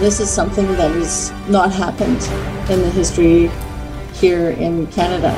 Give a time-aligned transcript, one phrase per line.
[0.00, 2.22] This is something that has not happened
[2.70, 3.50] in the history
[4.14, 5.36] here in Canada.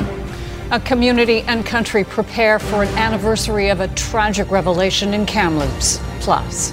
[0.71, 6.01] A community and country prepare for an anniversary of a tragic revelation in Kamloops.
[6.21, 6.72] Plus.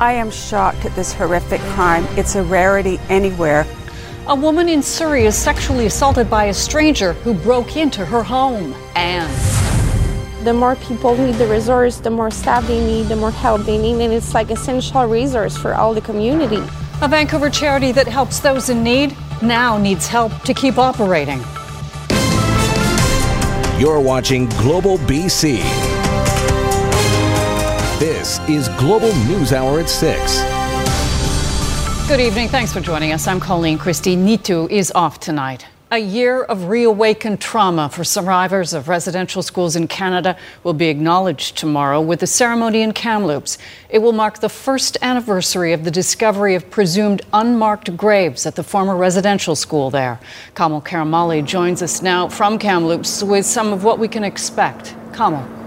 [0.00, 2.04] I am shocked at this horrific crime.
[2.18, 3.64] It's a rarity anywhere.
[4.26, 8.74] A woman in Surrey is sexually assaulted by a stranger who broke into her home.
[8.96, 9.57] And
[10.44, 13.76] the more people need the resource, the more staff they need, the more help they
[13.76, 16.62] need, and it's like essential resource for all the community.
[17.02, 21.38] A Vancouver charity that helps those in need now needs help to keep operating.
[23.80, 25.58] You're watching Global BC.
[27.98, 30.42] This is Global News Hour at 6.
[32.08, 32.48] Good evening.
[32.48, 33.26] Thanks for joining us.
[33.26, 34.16] I'm Colleen Christie.
[34.16, 35.66] Neetu is off tonight.
[35.90, 41.56] A year of reawakened trauma for survivors of residential schools in Canada will be acknowledged
[41.56, 43.56] tomorrow with a ceremony in Kamloops.
[43.88, 48.62] It will mark the first anniversary of the discovery of presumed unmarked graves at the
[48.62, 50.20] former residential school there.
[50.54, 54.94] Kamal Karamali joins us now from Kamloops with some of what we can expect.
[55.14, 55.57] Kamal.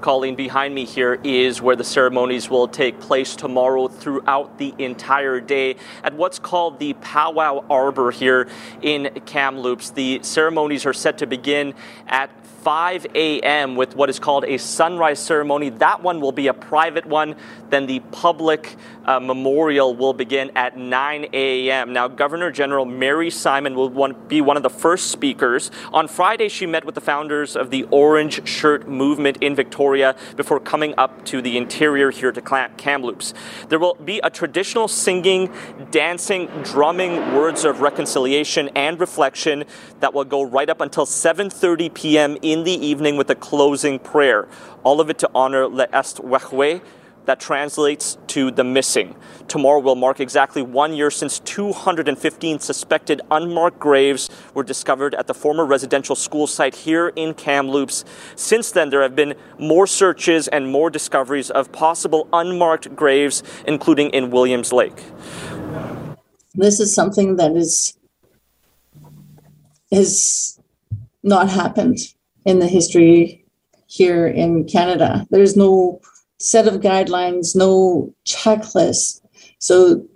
[0.00, 5.40] Colleen, behind me here is where the ceremonies will take place tomorrow throughout the entire
[5.40, 8.48] day at what's called the Powwow Arbor here
[8.82, 9.90] in Kamloops.
[9.90, 11.74] The ceremonies are set to begin
[12.06, 12.30] at
[12.62, 13.74] 5 a.m.
[13.74, 15.70] with what is called a sunrise ceremony.
[15.70, 17.36] That one will be a private one.
[17.70, 21.92] Then the public uh, memorial will begin at 9 a.m.
[21.92, 25.70] Now, Governor General Mary Simon will be one of the first speakers.
[25.92, 30.60] On Friday, she met with the founders of the Orange Shirt Movement in Victoria before
[30.60, 32.42] coming up to the interior here to
[32.76, 33.32] Kamloops.
[33.68, 35.50] There will be a traditional singing,
[35.90, 39.64] dancing, drumming words of reconciliation and reflection
[40.00, 44.48] that will go right up until 7:30 p.m in the evening with a closing prayer.
[44.82, 46.80] All of it to honor Le Est Wechwe,
[47.26, 49.14] that translates to the missing.
[49.46, 55.34] Tomorrow will mark exactly one year since 215 suspected unmarked graves were discovered at the
[55.34, 58.04] former residential school site here in Kamloops.
[58.36, 64.10] Since then, there have been more searches and more discoveries of possible unmarked graves, including
[64.10, 65.04] in Williams Lake.
[66.54, 67.96] This is something that is
[69.92, 70.58] has
[71.22, 71.98] not happened
[72.44, 73.44] in the history
[73.86, 75.26] here in Canada.
[75.30, 76.00] There's no
[76.38, 79.20] set of guidelines, no checklist.
[79.58, 80.06] So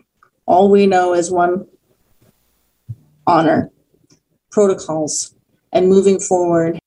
[0.47, 1.67] all we know is one
[3.27, 3.71] honor,
[4.51, 5.35] protocols,
[5.73, 6.79] and moving forward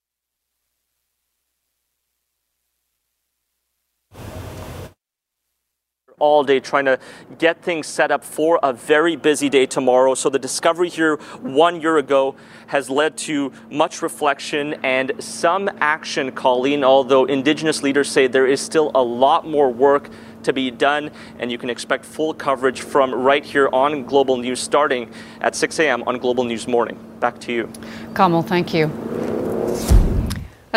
[6.19, 6.97] all day trying to
[7.37, 10.15] get things set up for a very busy day tomorrow.
[10.15, 12.33] So the discovery here one year ago
[12.65, 18.59] has led to much reflection and some action, Colleen, although Indigenous leaders say there is
[18.59, 20.09] still a lot more work
[20.41, 24.59] to be done, and you can expect full coverage from right here on Global News
[24.59, 25.11] starting
[25.41, 26.01] at 6 a.m.
[26.07, 26.97] on Global News Morning.
[27.19, 27.69] Back to you.
[28.15, 28.87] Kamal, thank you.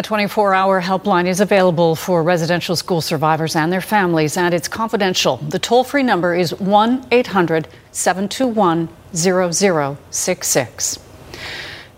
[0.00, 4.66] A 24 hour helpline is available for residential school survivors and their families, and it's
[4.66, 5.36] confidential.
[5.36, 10.98] The toll free number is 1 800 721 0066.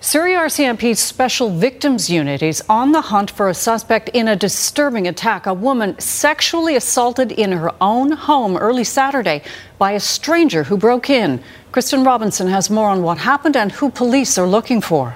[0.00, 5.06] Surrey RCMP's Special Victims Unit is on the hunt for a suspect in a disturbing
[5.06, 5.46] attack.
[5.46, 9.42] A woman sexually assaulted in her own home early Saturday
[9.78, 11.40] by a stranger who broke in.
[11.70, 15.14] Kristen Robinson has more on what happened and who police are looking for.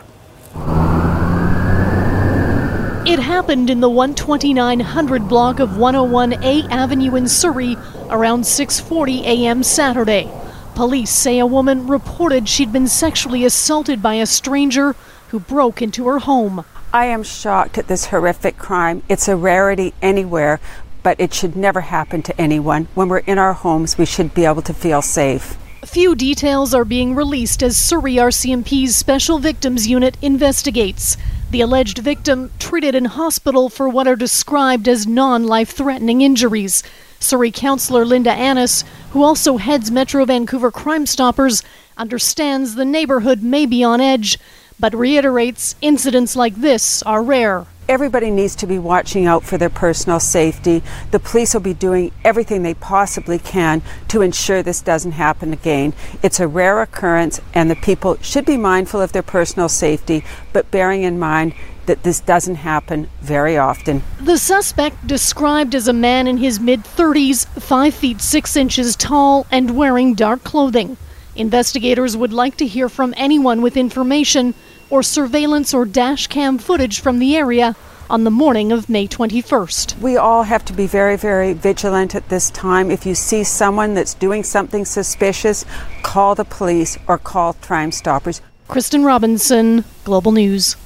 [3.06, 7.76] It happened in the 12900 block of 101A Avenue in Surrey
[8.10, 9.62] around 6:40 a.m.
[9.62, 10.28] Saturday.
[10.74, 14.96] Police say a woman reported she'd been sexually assaulted by a stranger
[15.28, 16.64] who broke into her home.
[16.92, 19.04] I am shocked at this horrific crime.
[19.08, 20.58] It's a rarity anywhere,
[21.04, 22.88] but it should never happen to anyone.
[22.96, 25.56] When we're in our homes, we should be able to feel safe.
[25.84, 31.16] Few details are being released as Surrey RCMP's Special Victims Unit investigates.
[31.50, 36.82] The alleged victim treated in hospital for what are described as non life threatening injuries.
[37.20, 41.62] Surrey councillor Linda Annis, who also heads Metro Vancouver Crime Stoppers,
[41.96, 44.38] understands the neighborhood may be on edge,
[44.78, 47.66] but reiterates incidents like this are rare.
[47.88, 50.82] Everybody needs to be watching out for their personal safety.
[51.12, 55.94] The police will be doing everything they possibly can to ensure this doesn't happen again.
[56.20, 60.72] It's a rare occurrence, and the people should be mindful of their personal safety, but
[60.72, 61.54] bearing in mind
[61.86, 64.02] that this doesn't happen very often.
[64.20, 69.46] The suspect, described as a man in his mid 30s, 5 feet 6 inches tall,
[69.52, 70.96] and wearing dark clothing.
[71.36, 74.54] Investigators would like to hear from anyone with information
[74.90, 77.76] or surveillance or dash cam footage from the area
[78.08, 79.98] on the morning of May 21st.
[80.00, 82.90] We all have to be very, very vigilant at this time.
[82.90, 85.64] If you see someone that's doing something suspicious,
[86.02, 88.40] call the police or call Crime Stoppers.
[88.68, 90.76] Kristen Robinson, Global News.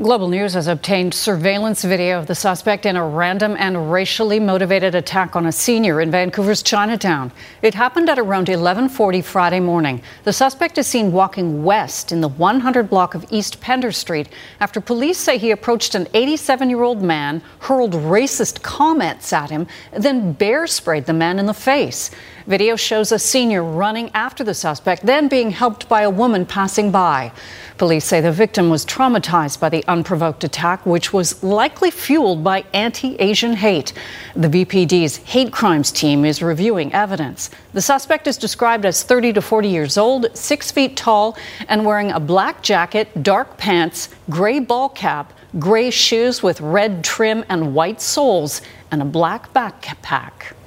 [0.00, 4.94] Global News has obtained surveillance video of the suspect in a random and racially motivated
[4.94, 7.32] attack on a senior in Vancouver's Chinatown.
[7.62, 10.00] It happened at around 11:40 Friday morning.
[10.22, 14.28] The suspect is seen walking west in the 100 block of East Pender Street
[14.60, 20.68] after police say he approached an 87-year-old man, hurled racist comments at him, then bear
[20.68, 22.12] sprayed the man in the face.
[22.46, 26.92] Video shows a senior running after the suspect, then being helped by a woman passing
[26.92, 27.32] by.
[27.78, 32.64] Police say the victim was traumatized by the unprovoked attack, which was likely fueled by
[32.74, 33.92] anti Asian hate.
[34.34, 37.50] The VPD's hate crimes team is reviewing evidence.
[37.74, 41.36] The suspect is described as 30 to 40 years old, six feet tall,
[41.68, 47.44] and wearing a black jacket, dark pants, gray ball cap, gray shoes with red trim
[47.48, 48.60] and white soles,
[48.90, 50.57] and a black backpack.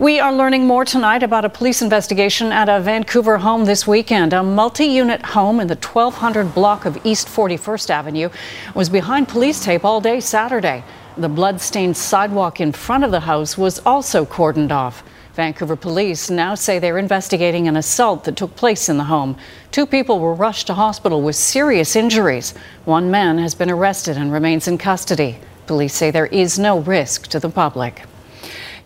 [0.00, 4.32] We are learning more tonight about a police investigation at a Vancouver home this weekend.
[4.32, 8.28] A multi unit home in the 1200 block of East 41st Avenue
[8.74, 10.82] was behind police tape all day Saturday.
[11.16, 15.04] The blood-stained sidewalk in front of the house was also cordoned off.
[15.34, 19.36] Vancouver police now say they're investigating an assault that took place in the home.
[19.70, 22.52] Two people were rushed to hospital with serious injuries.
[22.84, 25.38] One man has been arrested and remains in custody.
[25.68, 28.02] Police say there is no risk to the public.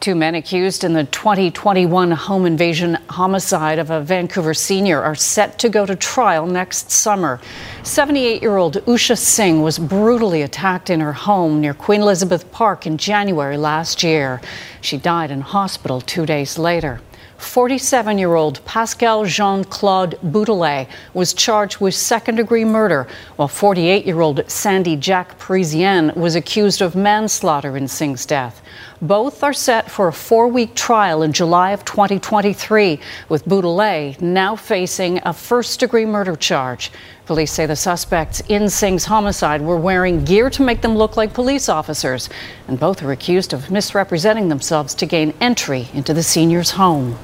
[0.01, 5.59] Two men accused in the 2021 home invasion homicide of a Vancouver senior are set
[5.59, 7.41] to go to trial next summer.
[7.83, 12.87] 78 year old Usha Singh was brutally attacked in her home near Queen Elizabeth Park
[12.87, 14.41] in January last year.
[14.81, 17.01] She died in hospital two days later.
[17.39, 24.07] 47 year old Pascal Jean Claude Boutelet was charged with second degree murder, while 48
[24.07, 28.63] year old Sandy Jack Parisien was accused of manslaughter in Singh's death.
[29.01, 32.99] Both are set for a four week trial in July of 2023,
[33.29, 36.91] with Boutelet now facing a first degree murder charge.
[37.27, 41.35] Police say the suspects in Singh's homicide were wearing gear to make them look like
[41.35, 42.29] police officers,
[42.67, 47.19] and both are accused of misrepresenting themselves to gain entry into the senior's home.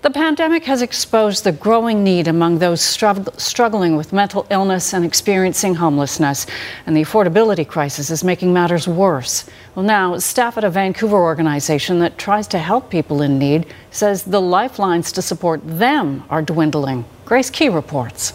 [0.00, 5.74] The pandemic has exposed the growing need among those struggling with mental illness and experiencing
[5.74, 6.46] homelessness,
[6.86, 9.50] and the affordability crisis is making matters worse.
[9.74, 14.22] Well, now, staff at a Vancouver organization that tries to help people in need says
[14.22, 17.04] the lifelines to support them are dwindling.
[17.24, 18.34] Grace Ke reports.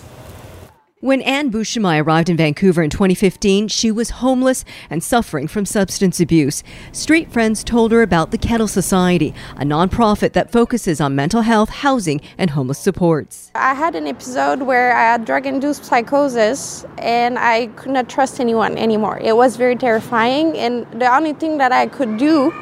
[1.03, 6.21] When Anne Bouchemai arrived in Vancouver in 2015, she was homeless and suffering from substance
[6.21, 6.63] abuse.
[6.93, 11.67] Street friends told her about the Kettle Society, a nonprofit that focuses on mental health,
[11.67, 13.51] housing, and homeless supports.
[13.53, 18.39] I had an episode where I had drug induced psychosis and I could not trust
[18.39, 19.19] anyone anymore.
[19.19, 22.53] It was very terrifying, and the only thing that I could do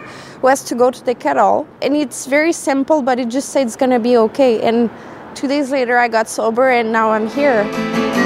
[0.41, 1.67] was to go to the kettle.
[1.83, 4.59] And it's very simple, but it just said it's going to be okay.
[4.61, 4.89] And
[5.35, 8.20] two days later, I got sober, and now I'm here.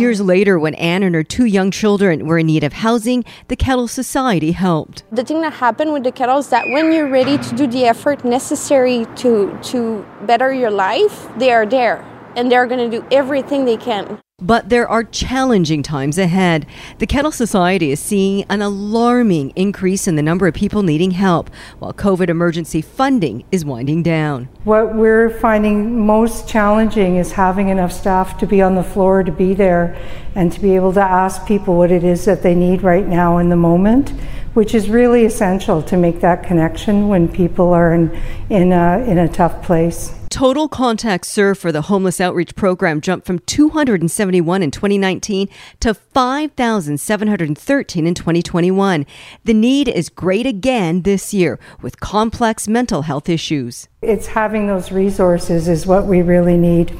[0.00, 3.54] Years later, when Anne and her two young children were in need of housing, the
[3.54, 5.02] Kettle Society helped.
[5.12, 7.84] The thing that happened with the Kettle is that when you're ready to do the
[7.84, 12.02] effort necessary to, to better your life, they are there
[12.36, 14.20] and they're going to do everything they can.
[14.42, 16.64] But there are challenging times ahead.
[16.98, 21.50] The Kettle Society is seeing an alarming increase in the number of people needing help,
[21.78, 24.48] while COVID emergency funding is winding down.
[24.64, 29.32] What we're finding most challenging is having enough staff to be on the floor, to
[29.32, 29.94] be there,
[30.34, 33.36] and to be able to ask people what it is that they need right now
[33.36, 34.08] in the moment,
[34.54, 38.10] which is really essential to make that connection when people are in,
[38.48, 40.14] in, a, in a tough place.
[40.30, 45.48] Total contacts served for the homeless outreach program jumped from 271 in 2019
[45.80, 49.06] to 5,713 in 2021.
[49.44, 53.88] The need is great again this year with complex mental health issues.
[54.02, 56.96] It's having those resources is what we really need.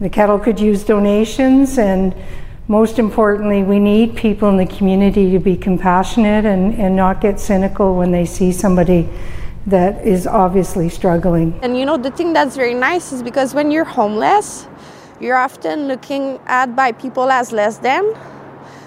[0.00, 2.14] The kettle could use donations and
[2.66, 7.40] most importantly, we need people in the community to be compassionate and, and not get
[7.40, 9.06] cynical when they see somebody
[9.68, 11.58] that is obviously struggling.
[11.62, 14.66] And you know, the thing that's very nice is because when you're homeless,
[15.20, 18.04] you're often looking at by people as less than,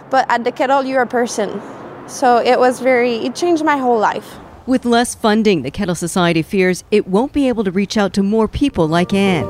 [0.10, 1.62] but at the kettle, you're a person.
[2.08, 4.38] So it was very, it changed my whole life.
[4.66, 8.24] With less funding, the Kettle Society fears it won't be able to reach out to
[8.24, 9.48] more people like Anne.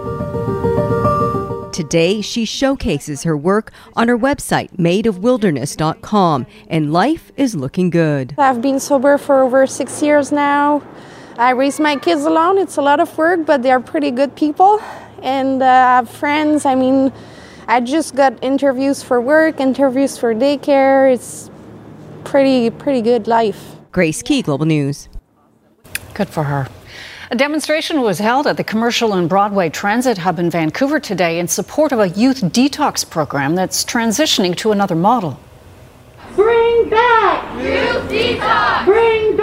[1.71, 8.35] Today, she showcases her work on her website, madeofwilderness.com, and life is looking good.
[8.37, 10.83] I've been sober for over six years now.
[11.37, 12.57] I raise my kids alone.
[12.57, 14.81] It's a lot of work, but they are pretty good people.
[15.21, 16.65] And uh, I have friends.
[16.65, 17.11] I mean,
[17.67, 21.13] I just got interviews for work, interviews for daycare.
[21.13, 21.49] It's
[22.23, 23.75] pretty pretty good life.
[23.91, 25.09] Grace Ke, Global News.
[26.13, 26.67] Good for her.
[27.31, 31.47] A demonstration was held at the Commercial and Broadway Transit Hub in Vancouver today in
[31.47, 35.39] support of a youth detox program that's transitioning to another model.
[36.35, 38.83] Bring back youth detox.
[38.83, 39.40] Bring back youth detox.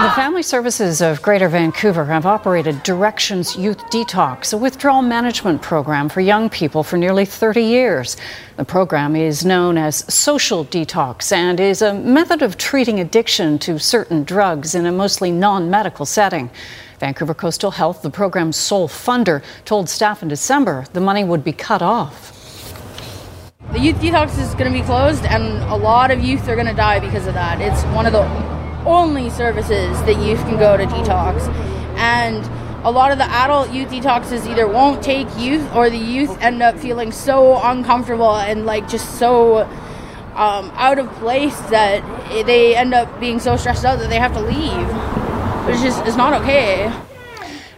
[0.00, 6.08] The Family Services of Greater Vancouver have operated Directions Youth Detox, a withdrawal management program
[6.08, 8.16] for young people for nearly 30 years.
[8.56, 13.78] The program is known as social detox and is a method of treating addiction to
[13.78, 16.48] certain drugs in a mostly non-medical setting.
[16.98, 21.52] Vancouver Coastal Health, the program's sole funder, told staff in December the money would be
[21.52, 22.32] cut off.
[23.72, 26.68] The youth detox is going to be closed, and a lot of youth are going
[26.68, 27.60] to die because of that.
[27.60, 31.48] It's one of the only services that youth can go to detox.
[31.96, 32.44] And
[32.84, 36.62] a lot of the adult youth detoxes either won't take youth or the youth end
[36.62, 39.68] up feeling so uncomfortable and like just so
[40.34, 42.02] um, out of place that
[42.46, 44.88] they end up being so stressed out that they have to leave.
[45.68, 46.90] It's just, it's not okay.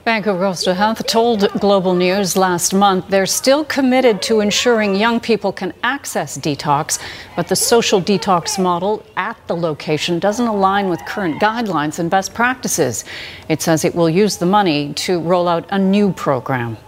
[0.04, 5.52] Vancouver Coastal Health told Global News last month they're still committed to ensuring young people
[5.52, 6.98] can access detox,
[7.36, 12.34] but the social detox model at the location doesn't align with current guidelines and best
[12.34, 13.04] practices.
[13.48, 16.78] It says it will use the money to roll out a new program.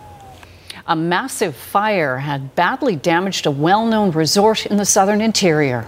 [0.88, 5.87] A massive fire had badly damaged a well known resort in the southern interior.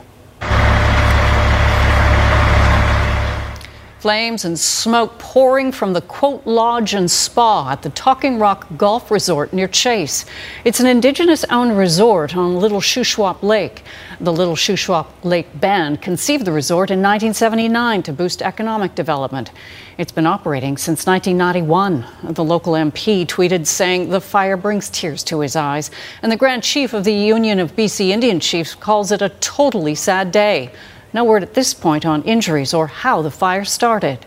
[4.06, 9.10] Flames and smoke pouring from the Quaaout Lodge and Spa at the Talking Rock Golf
[9.10, 10.24] Resort near Chase.
[10.64, 13.82] It's an Indigenous owned resort on Little Shuswap Lake.
[14.20, 19.50] The Little Shuswap Lake Band conceived the resort in 1979 to boost economic development.
[19.98, 22.32] It's been operating since 1991.
[22.32, 25.90] The local MP tweeted saying the fire brings tears to his eyes,
[26.22, 29.96] and the Grand Chief of the Union of BC Indian Chiefs calls it a totally
[29.96, 30.70] sad day.
[31.16, 34.26] No word at this point on injuries or how the fire started.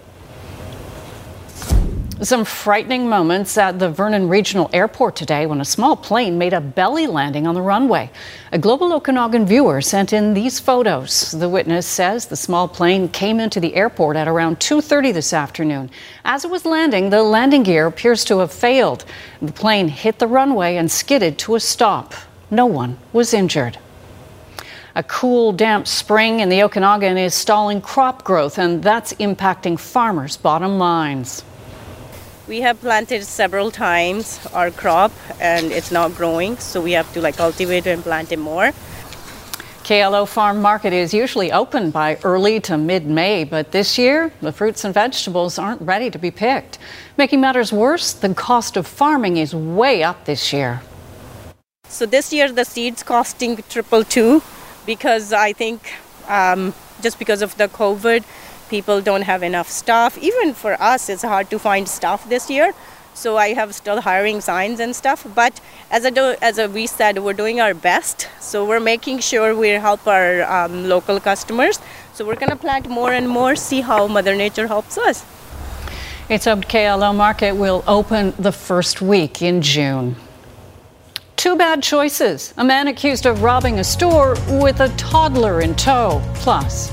[2.24, 6.60] Some frightening moments at the Vernon Regional Airport today when a small plane made a
[6.60, 8.10] belly landing on the runway.
[8.52, 11.30] A Global Okanagan viewer sent in these photos.
[11.30, 15.92] The witness says the small plane came into the airport at around 2:30 this afternoon.
[16.26, 19.06] As it was landing, the landing gear appears to have failed.
[19.44, 22.16] The plane hit the runway and skidded to a stop.
[22.50, 23.78] No one was injured.
[25.00, 30.36] A cool, damp spring in the Okanagan is stalling crop growth, and that's impacting farmers'
[30.36, 31.42] bottom lines.
[32.50, 37.22] We have planted several times our crop, and it's not growing, so we have to
[37.22, 38.74] like cultivate and plant it more.
[39.86, 44.52] KLO Farm Market is usually open by early to mid May, but this year the
[44.52, 46.78] fruits and vegetables aren't ready to be picked.
[47.16, 50.82] Making matters worse, the cost of farming is way up this year.
[51.88, 54.42] So this year the seeds costing triple two
[54.90, 55.94] because I think
[56.28, 58.24] um, just because of the COVID,
[58.70, 60.18] people don't have enough staff.
[60.18, 62.74] Even for us, it's hard to find staff this year.
[63.14, 65.28] So I have still hiring signs and stuff.
[65.36, 68.30] But as a do, as a, we said, we're doing our best.
[68.40, 71.80] So we're making sure we help our um, local customers.
[72.16, 75.24] So we're going to plant more and more, see how Mother Nature helps us.
[76.30, 80.16] It's hoped KLO Market will open the first week in June.
[81.40, 82.54] Two bad choices.
[82.58, 86.22] A man accused of robbing a store with a toddler in tow.
[86.36, 86.92] Plus,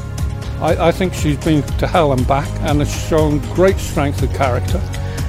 [0.61, 4.33] I, I think she's been to hell and back and has shown great strength of
[4.35, 4.81] character.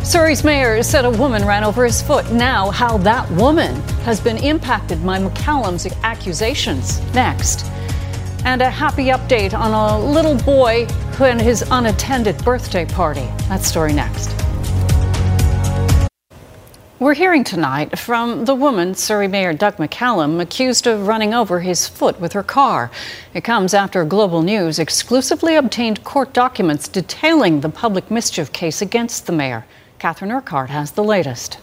[0.03, 2.31] Surrey's mayor said a woman ran over his foot.
[2.31, 3.73] Now, how that woman
[4.05, 7.01] has been impacted by McCallum's accusations.
[7.15, 7.65] Next.
[8.45, 10.85] And a happy update on a little boy
[11.19, 13.27] and his unattended birthday party.
[13.49, 14.46] That story next.
[16.99, 21.87] We're hearing tonight from the woman, Surrey Mayor Doug McCallum, accused of running over his
[21.87, 22.89] foot with her car.
[23.35, 29.27] It comes after Global News exclusively obtained court documents detailing the public mischief case against
[29.27, 29.67] the mayor.
[29.99, 31.59] Catherine Urquhart has the latest.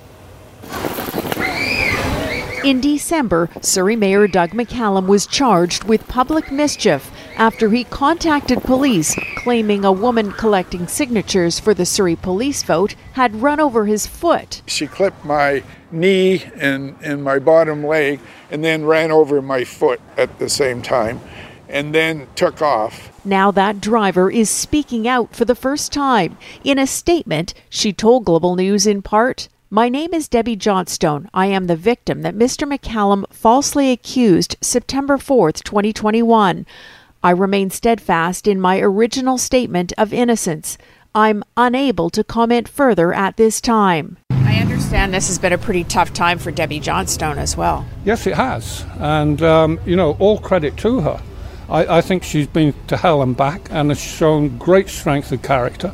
[2.65, 9.17] In December, Surrey Mayor Doug McCallum was charged with public mischief after he contacted police
[9.37, 14.63] claiming a woman collecting signatures for the Surrey police vote had run over his foot.
[14.67, 20.01] She clipped my knee and, and my bottom leg and then ran over my foot
[20.17, 21.21] at the same time
[21.69, 23.11] and then took off.
[23.25, 26.37] Now that driver is speaking out for the first time.
[26.63, 31.29] In a statement, she told Global News in part, my name is Debbie Johnstone.
[31.35, 32.71] I am the victim that Mr.
[32.71, 36.65] McCallum falsely accused September 4th, 2021.
[37.25, 40.79] I remain steadfast in my original statement of innocence.
[41.17, 44.19] I'm unable to comment further at this time.
[44.31, 47.85] I understand understand this has been a pretty tough time for Debbie Johnstone as well.
[48.05, 48.85] Yes, it has.
[48.99, 51.21] And, um, you know, all credit to her.
[51.69, 55.43] I, I, think she's been to hell and back and has shown great strength of
[55.43, 55.93] character,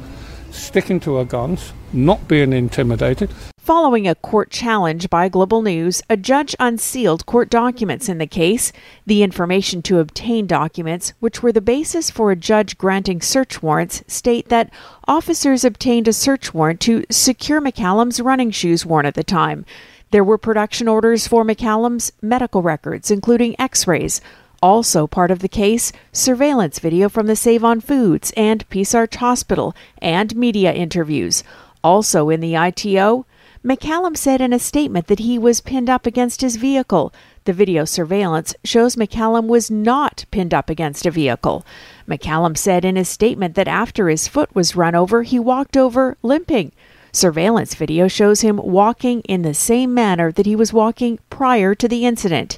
[0.50, 3.30] sticking to her guns, not being intimidated.
[3.70, 8.72] Following a court challenge by Global News, a judge unsealed court documents in the case.
[9.06, 14.02] The information to obtain documents, which were the basis for a judge granting search warrants,
[14.08, 14.72] state that
[15.06, 19.64] officers obtained a search warrant to secure McCallum's running shoes worn at the time.
[20.10, 24.20] There were production orders for McCallum's medical records, including x rays.
[24.60, 29.14] Also part of the case, surveillance video from the Save on Foods and Peace Arch
[29.14, 31.44] Hospital, and media interviews.
[31.84, 33.26] Also in the ITO,
[33.62, 37.12] McCallum said in a statement that he was pinned up against his vehicle.
[37.44, 41.66] The video surveillance shows McCallum was not pinned up against a vehicle.
[42.08, 46.16] McCallum said in his statement that after his foot was run over, he walked over
[46.22, 46.72] limping.
[47.12, 51.86] Surveillance video shows him walking in the same manner that he was walking prior to
[51.86, 52.56] the incident.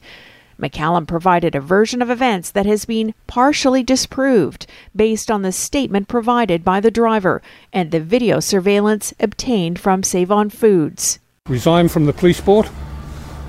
[0.62, 6.06] McCallum provided a version of events that has been partially disproved based on the statement
[6.06, 7.42] provided by the driver
[7.72, 11.18] and the video surveillance obtained from Save On Foods.
[11.48, 12.68] Resign from the police board,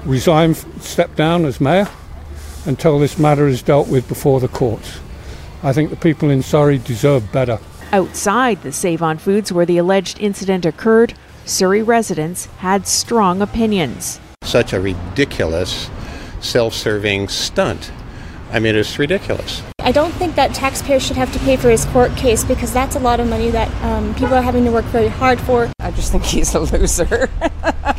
[0.03, 1.87] resign, step down as mayor
[2.65, 4.99] until this matter is dealt with before the courts.
[5.61, 7.59] I think the people in Surrey deserve better.
[7.91, 11.13] Outside the Save On Foods where the alleged incident occurred,
[11.45, 14.19] Surrey residents had strong opinions.
[14.41, 15.89] Such a ridiculous
[16.43, 17.91] self serving stunt.
[18.51, 19.63] I mean, it's ridiculous.
[19.79, 22.95] I don't think that taxpayers should have to pay for his court case because that's
[22.95, 25.71] a lot of money that um, people are having to work very hard for.
[25.79, 27.29] I just think he's a loser.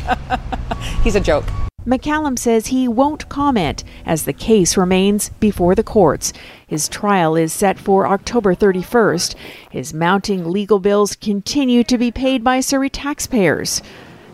[1.03, 1.45] he's a joke.
[1.85, 6.33] McCallum says he won't comment as the case remains before the courts.
[6.65, 9.35] His trial is set for October 31st.
[9.69, 13.83] His mounting legal bills continue to be paid by Surrey taxpayers.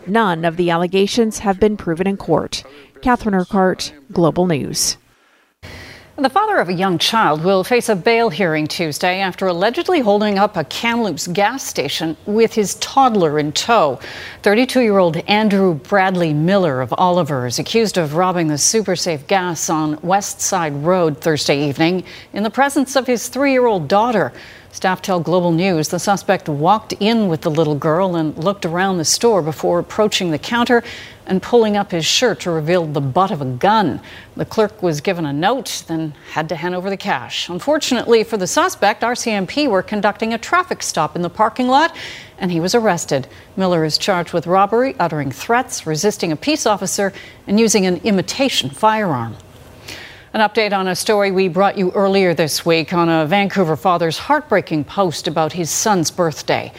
[0.06, 2.64] None of the allegations have been proven in court.
[3.02, 4.96] Catherine Urquhart, Global News.
[6.14, 10.38] The father of a young child will face a bail hearing Tuesday after allegedly holding
[10.38, 13.98] up a Kamloops gas station with his toddler in tow.
[14.42, 19.26] 32 year old Andrew Bradley Miller of Oliver is accused of robbing the Super SuperSafe
[19.26, 23.88] gas on West Side Road Thursday evening in the presence of his three year old
[23.88, 24.32] daughter.
[24.72, 28.96] Staff tell Global News the suspect walked in with the little girl and looked around
[28.96, 30.82] the store before approaching the counter
[31.26, 34.00] and pulling up his shirt to reveal the butt of a gun.
[34.34, 37.50] The clerk was given a note, then had to hand over the cash.
[37.50, 41.94] Unfortunately for the suspect, RCMP were conducting a traffic stop in the parking lot
[42.38, 43.28] and he was arrested.
[43.58, 47.12] Miller is charged with robbery, uttering threats, resisting a peace officer,
[47.46, 49.36] and using an imitation firearm.
[50.34, 54.16] An update on a story we brought you earlier this week on a Vancouver father's
[54.16, 56.72] heartbreaking post about his son's birthday.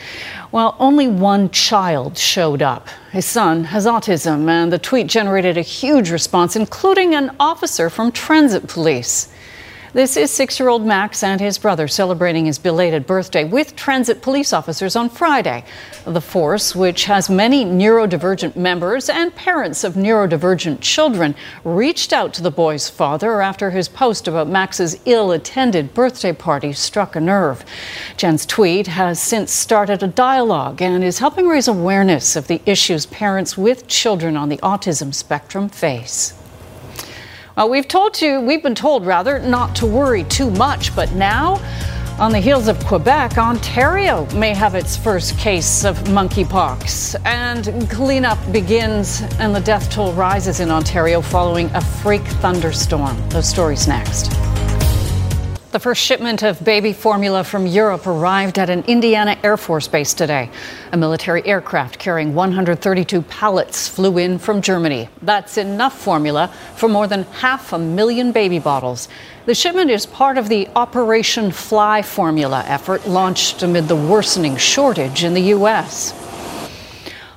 [0.52, 2.88] Well, only one child showed up.
[3.12, 8.12] His son has autism, and the tweet generated a huge response, including an officer from
[8.12, 9.32] Transit Police.
[9.94, 14.24] This is six year old Max and his brother celebrating his belated birthday with transit
[14.24, 15.64] police officers on Friday.
[16.04, 22.42] The force, which has many neurodivergent members and parents of neurodivergent children, reached out to
[22.42, 27.64] the boy's father after his post about Max's ill attended birthday party struck a nerve.
[28.18, 33.06] Jen's tweet has since started a dialogue and is helping raise awareness of the issues
[33.06, 36.34] parents with children on the autism spectrum face.
[37.56, 41.62] Well, we've told you, we've been told rather, not to worry too much, but now,
[42.18, 47.16] on the heels of Quebec, Ontario may have its first case of monkeypox.
[47.26, 53.16] And cleanup begins and the death toll rises in Ontario following a freak thunderstorm.
[53.30, 54.32] Those stories next.
[55.74, 60.14] The first shipment of baby formula from Europe arrived at an Indiana Air Force base
[60.14, 60.52] today.
[60.92, 65.10] A military aircraft carrying 132 pallets flew in from Germany.
[65.24, 69.10] That's enough formula for more than half a million baby bottles.
[69.48, 75.24] The shipment is part of the Operation Fly formula effort launched amid the worsening shortage
[75.24, 76.14] in the U.S.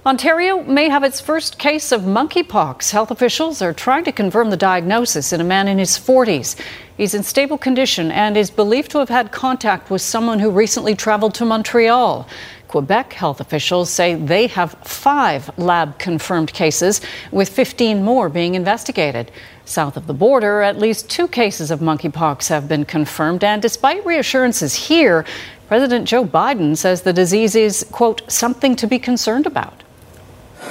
[0.06, 2.92] Ontario may have its first case of monkeypox.
[2.92, 6.54] Health officials are trying to confirm the diagnosis in a man in his 40s.
[6.96, 10.94] He's in stable condition and is believed to have had contact with someone who recently
[10.94, 12.26] traveled to Montreal.
[12.68, 19.30] Quebec health officials say they have five lab confirmed cases, with 15 more being investigated.
[19.66, 24.04] South of the border, at least two cases of monkeypox have been confirmed, and despite
[24.06, 25.24] reassurances here,
[25.68, 29.82] President Joe Biden says the disease is, quote, something to be concerned about.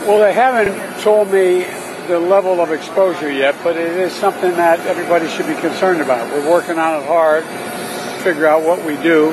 [0.01, 1.65] Well, they haven't told me
[2.07, 6.31] the level of exposure yet, but it is something that everybody should be concerned about.
[6.31, 9.31] We're working on it hard to figure out what we do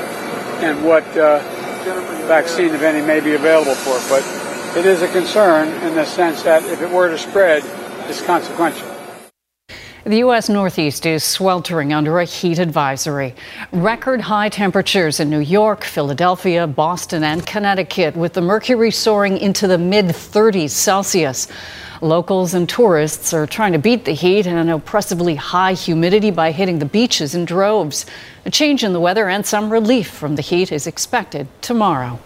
[0.60, 1.38] and what uh,
[2.26, 4.04] vaccine, if any, may be available for it.
[4.08, 7.62] But it is a concern in the sense that if it were to spread,
[8.08, 8.91] it's consequential.
[10.04, 10.48] The U.S.
[10.48, 13.36] Northeast is sweltering under a heat advisory.
[13.70, 19.68] Record high temperatures in New York, Philadelphia, Boston, and Connecticut, with the mercury soaring into
[19.68, 21.46] the mid 30s Celsius.
[22.00, 26.50] Locals and tourists are trying to beat the heat and an oppressively high humidity by
[26.50, 28.04] hitting the beaches in droves.
[28.44, 32.18] A change in the weather and some relief from the heat is expected tomorrow.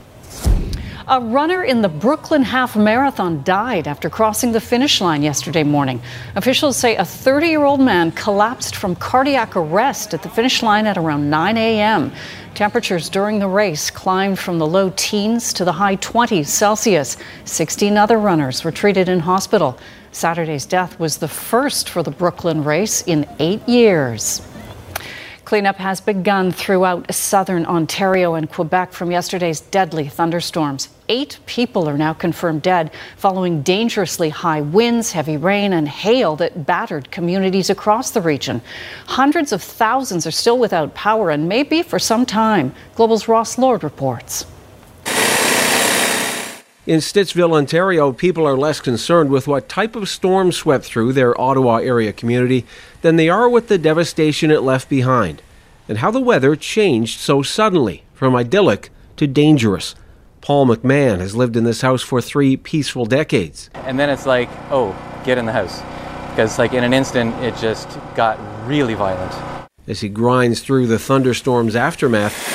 [1.08, 6.02] A runner in the Brooklyn Half Marathon died after crossing the finish line yesterday morning.
[6.34, 10.84] Officials say a 30 year old man collapsed from cardiac arrest at the finish line
[10.84, 12.10] at around 9 a.m.
[12.56, 17.16] Temperatures during the race climbed from the low teens to the high 20s Celsius.
[17.44, 19.78] 16 other runners were treated in hospital.
[20.10, 24.42] Saturday's death was the first for the Brooklyn race in eight years.
[25.46, 30.88] Cleanup has begun throughout southern Ontario and Quebec from yesterday's deadly thunderstorms.
[31.08, 36.66] Eight people are now confirmed dead following dangerously high winds, heavy rain, and hail that
[36.66, 38.60] battered communities across the region.
[39.06, 42.74] Hundreds of thousands are still without power and may be for some time.
[42.96, 44.46] Global's Ross Lord reports.
[46.86, 51.38] In Stittsville, Ontario, people are less concerned with what type of storm swept through their
[51.40, 52.64] Ottawa area community
[53.02, 55.42] than they are with the devastation it left behind
[55.88, 59.96] and how the weather changed so suddenly from idyllic to dangerous.
[60.40, 63.68] Paul McMahon has lived in this house for three peaceful decades.
[63.74, 64.94] And then it's like, oh,
[65.24, 65.80] get in the house.
[66.30, 69.32] Because, like, in an instant, it just got really violent.
[69.88, 72.54] As he grinds through the thunderstorm's aftermath,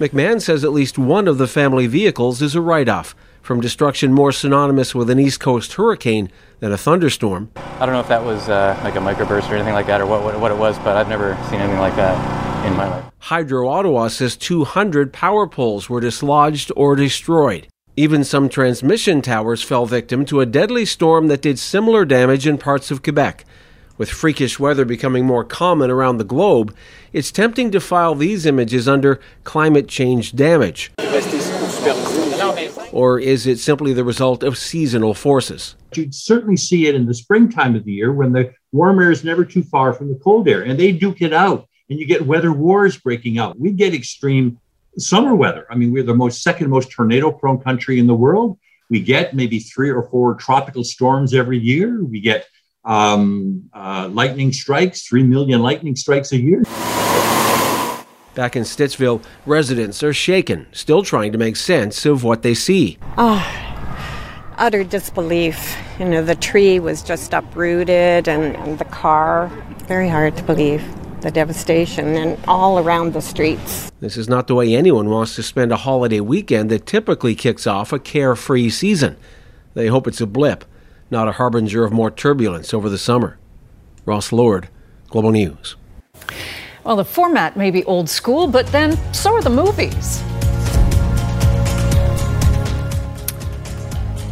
[0.00, 3.14] McMahon says at least one of the family vehicles is a write off
[3.46, 6.28] from destruction more synonymous with an East Coast hurricane
[6.58, 7.48] than a thunderstorm.
[7.54, 10.06] I don't know if that was uh, like a microburst or anything like that or
[10.06, 13.04] what, what, what it was, but I've never seen anything like that in my life.
[13.20, 17.68] Hydro Ottawa says 200 power poles were dislodged or destroyed.
[17.96, 22.58] Even some transmission towers fell victim to a deadly storm that did similar damage in
[22.58, 23.44] parts of Quebec.
[23.96, 26.74] With freakish weather becoming more common around the globe,
[27.12, 30.90] it's tempting to file these images under climate change damage.
[32.92, 35.76] Or is it simply the result of seasonal forces?
[35.94, 39.24] You'd certainly see it in the springtime of the year when the warm air is
[39.24, 42.26] never too far from the cold air and they duke it out and you get
[42.26, 43.58] weather wars breaking out.
[43.58, 44.58] We get extreme
[44.98, 45.66] summer weather.
[45.70, 48.58] I mean, we're the most second most tornado prone country in the world.
[48.88, 52.04] We get maybe three or four tropical storms every year.
[52.04, 52.46] We get
[52.84, 56.62] um, uh, lightning strikes, 3 million lightning strikes a year.
[58.36, 62.98] Back in Stittsville, residents are shaken, still trying to make sense of what they see.
[63.16, 63.42] Oh,
[64.58, 65.74] utter disbelief.
[65.98, 69.50] You know, the tree was just uprooted and, and the car.
[69.86, 70.84] Very hard to believe
[71.22, 73.90] the devastation and all around the streets.
[74.00, 77.66] This is not the way anyone wants to spend a holiday weekend that typically kicks
[77.66, 79.16] off a carefree season.
[79.72, 80.66] They hope it's a blip,
[81.10, 83.38] not a harbinger of more turbulence over the summer.
[84.04, 84.68] Ross Lord,
[85.08, 85.76] Global News.
[86.86, 90.22] Well, the format may be old school, but then so are the movies.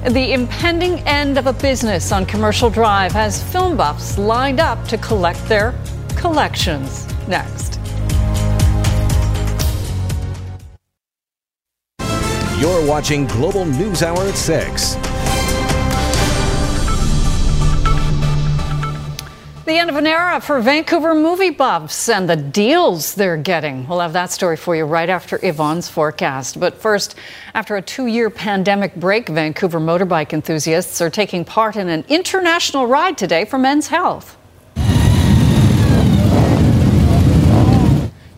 [0.08, 4.96] The impending end of a business on Commercial Drive has film buffs lined up to
[4.98, 5.74] collect their
[6.10, 7.08] collections.
[7.26, 7.80] Next.
[12.60, 15.13] You're watching Global News Hour at 6.
[19.64, 23.88] The end of an era for Vancouver movie buffs and the deals they're getting.
[23.88, 26.60] We'll have that story for you right after Yvonne's forecast.
[26.60, 27.14] But first,
[27.54, 32.86] after a two year pandemic break, Vancouver motorbike enthusiasts are taking part in an international
[32.86, 34.36] ride today for men's health.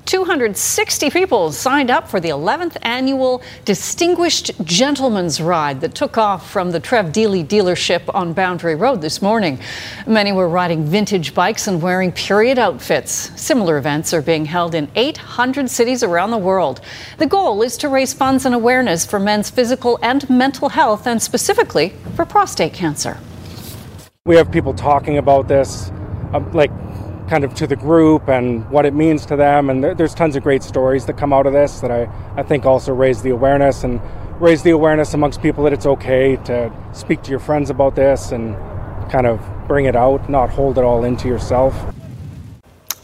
[0.06, 6.70] 260 people signed up for the 11th annual Distinguished Gentleman's Ride that took off from
[6.70, 9.58] the Trev Deeley dealership on Boundary Road this morning.
[10.06, 13.10] Many were riding vintage bikes and wearing period outfits.
[13.40, 16.82] Similar events are being held in 800 cities around the world.
[17.18, 21.20] The goal is to raise funds and awareness for men's physical and mental health, and
[21.20, 23.18] specifically for prostate cancer.
[24.24, 25.90] We have people talking about this,
[26.32, 26.70] um, like
[27.28, 29.70] kind of to the group and what it means to them.
[29.70, 32.42] And there, there's tons of great stories that come out of this that I, I
[32.42, 34.00] think also raise the awareness and
[34.40, 38.32] raise the awareness amongst people that it's okay to speak to your friends about this
[38.32, 38.54] and
[39.10, 41.74] kind of bring it out, not hold it all into yourself.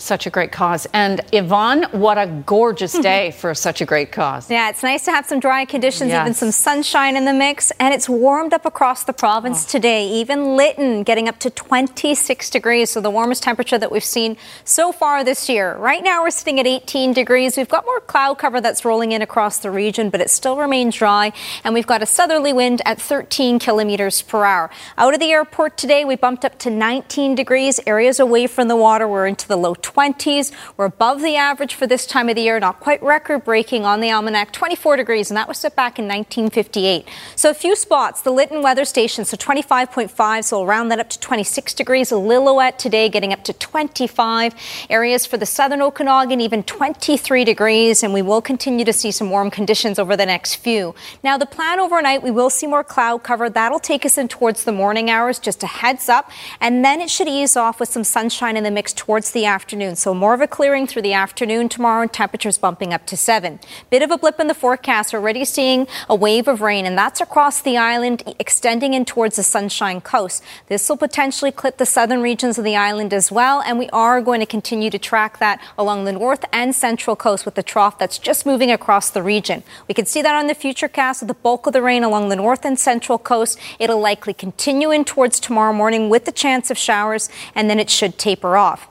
[0.02, 0.88] Such a great cause.
[0.92, 3.02] And Yvonne, what a gorgeous mm-hmm.
[3.02, 4.50] day for such a great cause.
[4.50, 6.22] Yeah, it's nice to have some dry conditions, Yes.
[6.22, 9.70] even some sunshine in the mix, and it's warmed up across the province oh.
[9.70, 10.08] today.
[10.08, 14.90] Even Lytton getting up to 26 degrees, so the warmest temperature that we've seen so
[14.90, 15.76] far this year.
[15.76, 17.56] Right now, we're sitting at 18 degrees.
[17.56, 20.96] We've got more cloud cover that's rolling in across the region, but it still remains
[20.96, 24.68] dry, and we've got a southerly wind at 13 kilometers per hour.
[24.98, 27.78] Out of the airport today, we bumped up to 19 degrees.
[27.86, 29.91] Areas away from the water, we're into the low 20s.
[29.96, 34.00] We're above the average for this time of the year, not quite record breaking on
[34.00, 37.06] the almanac, 24 degrees, and that was set back in 1958.
[37.36, 41.10] So a few spots, the Lytton weather station, so 25.5, so we'll round that up
[41.10, 42.10] to 26 degrees.
[42.10, 44.54] Lillooet today getting up to 25.
[44.88, 49.30] Areas for the southern Okanagan, even 23 degrees, and we will continue to see some
[49.30, 50.94] warm conditions over the next few.
[51.22, 53.50] Now, the plan overnight, we will see more cloud cover.
[53.50, 57.10] That'll take us in towards the morning hours, just a heads up, and then it
[57.10, 59.81] should ease off with some sunshine in the mix towards the afternoon.
[59.96, 63.58] So more of a clearing through the afternoon tomorrow, and temperatures bumping up to seven.
[63.90, 65.12] Bit of a blip in the forecast.
[65.12, 69.36] We're already seeing a wave of rain, and that's across the island, extending in towards
[69.36, 70.42] the Sunshine Coast.
[70.68, 74.20] This will potentially clip the southern regions of the island as well, and we are
[74.20, 77.98] going to continue to track that along the north and central coast with the trough
[77.98, 79.64] that's just moving across the region.
[79.88, 82.28] We can see that on the future cast with the bulk of the rain along
[82.28, 83.58] the north and central coast.
[83.78, 87.90] It'll likely continue in towards tomorrow morning with the chance of showers, and then it
[87.90, 88.88] should taper off.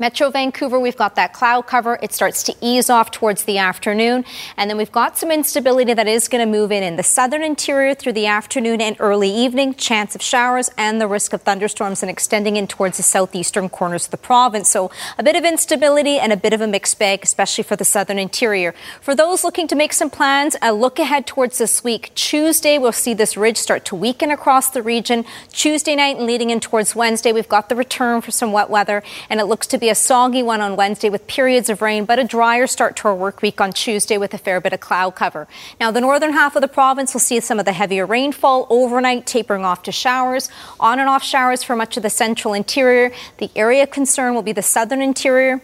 [0.00, 1.98] Metro Vancouver, we've got that cloud cover.
[2.00, 4.24] It starts to ease off towards the afternoon.
[4.56, 7.42] And then we've got some instability that is going to move in in the southern
[7.42, 9.74] interior through the afternoon and early evening.
[9.74, 14.04] Chance of showers and the risk of thunderstorms and extending in towards the southeastern corners
[14.04, 14.68] of the province.
[14.68, 17.84] So a bit of instability and a bit of a mixed bag, especially for the
[17.84, 18.74] southern interior.
[19.00, 22.12] For those looking to make some plans, a look ahead towards this week.
[22.14, 25.24] Tuesday, we'll see this ridge start to weaken across the region.
[25.50, 29.02] Tuesday night and leading in towards Wednesday, we've got the return for some wet weather,
[29.28, 32.18] and it looks to be a soggy one on Wednesday with periods of rain, but
[32.18, 35.14] a drier start to our work week on Tuesday with a fair bit of cloud
[35.14, 35.46] cover.
[35.80, 39.26] Now, the northern half of the province will see some of the heavier rainfall overnight,
[39.26, 43.12] tapering off to showers, on and off showers for much of the central interior.
[43.38, 45.60] The area concern will be the southern interior.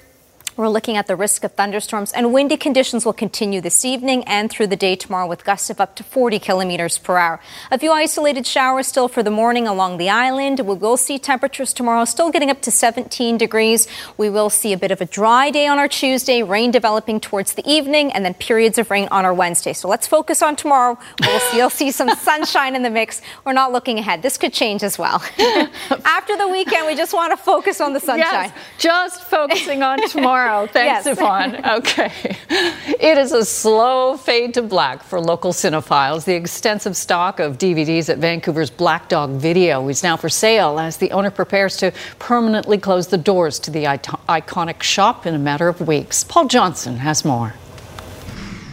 [0.56, 4.48] We're looking at the risk of thunderstorms and windy conditions will continue this evening and
[4.48, 7.40] through the day tomorrow with gusts of up to 40 kilometers per hour.
[7.72, 10.60] A few isolated showers still for the morning along the island.
[10.60, 13.88] We will see temperatures tomorrow still getting up to 17 degrees.
[14.16, 17.54] We will see a bit of a dry day on our Tuesday, rain developing towards
[17.54, 19.72] the evening, and then periods of rain on our Wednesday.
[19.72, 20.96] So let's focus on tomorrow.
[21.20, 23.22] We'll see, you'll see some sunshine in the mix.
[23.44, 24.22] We're not looking ahead.
[24.22, 25.20] This could change as well.
[26.04, 28.52] After the weekend, we just want to focus on the sunshine.
[28.54, 30.43] Yes, just focusing on tomorrow.
[30.72, 31.06] Thanks, Yes.
[31.06, 31.60] Yvonne.
[31.78, 32.12] Okay.
[33.00, 36.24] It is a slow fade to black for local cinephiles.
[36.24, 40.96] The extensive stock of DVDs at Vancouver's Black Dog Video is now for sale as
[40.98, 45.68] the owner prepares to permanently close the doors to the iconic shop in a matter
[45.68, 46.24] of weeks.
[46.24, 47.54] Paul Johnson has more.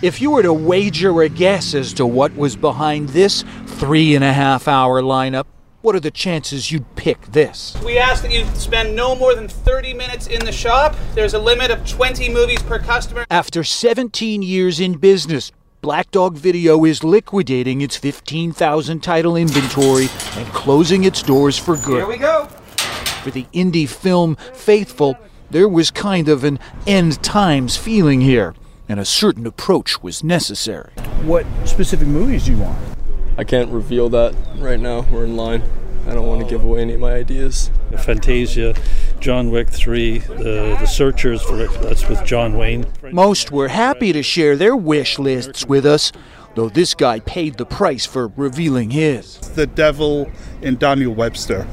[0.02, 4.24] If you were to wager a guess as to what was behind this three and
[4.24, 5.46] a half hour lineup,
[5.82, 7.76] what are the chances you'd pick this?
[7.84, 10.96] We ask that you spend no more than 30 minutes in the shop.
[11.15, 13.26] There's a limit of 20 movies per customer.
[13.30, 20.48] After 17 years in business, Black Dog Video is liquidating its 15,000 title inventory and
[20.50, 21.98] closing its doors for good.
[21.98, 22.46] Here we go.
[23.24, 25.17] For the indie film faithful,
[25.50, 28.54] there was kind of an end times feeling here,
[28.88, 30.91] and a certain approach was necessary.
[31.24, 32.78] What specific movies do you want?
[33.41, 35.01] I can't reveal that right now.
[35.12, 35.63] We're in line.
[36.06, 37.71] I don't want to give away any of my ideas.
[37.97, 38.75] Fantasia,
[39.19, 42.86] John Wick 3, the, the Searchers, for, that's with John Wayne.
[43.12, 46.12] Most were happy to share their wish lists with us,
[46.54, 49.39] though this guy paid the price for revealing his.
[49.56, 50.30] The Devil
[50.62, 51.65] in Daniel Webster.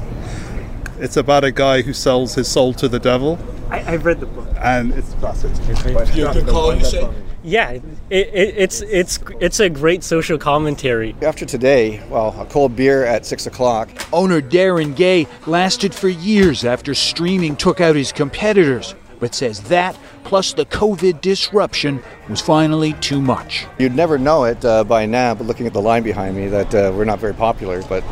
[0.97, 3.37] It's about a guy who sells his soul to the devil,
[3.69, 4.47] I, I've read the book.
[4.57, 5.51] and it's classic.
[5.83, 7.07] Good call, you say?
[7.43, 11.15] Yeah, it, it, it's it's it's a great social commentary.
[11.21, 13.89] After today, well, a cold beer at six o'clock.
[14.11, 19.97] Owner Darren Gay lasted for years after streaming took out his competitors, but says that,
[20.25, 23.65] plus the COVID disruption, was finally too much.
[23.77, 26.75] You'd never know it uh, by now, but looking at the line behind me, that
[26.75, 27.81] uh, we're not very popular.
[27.83, 28.03] But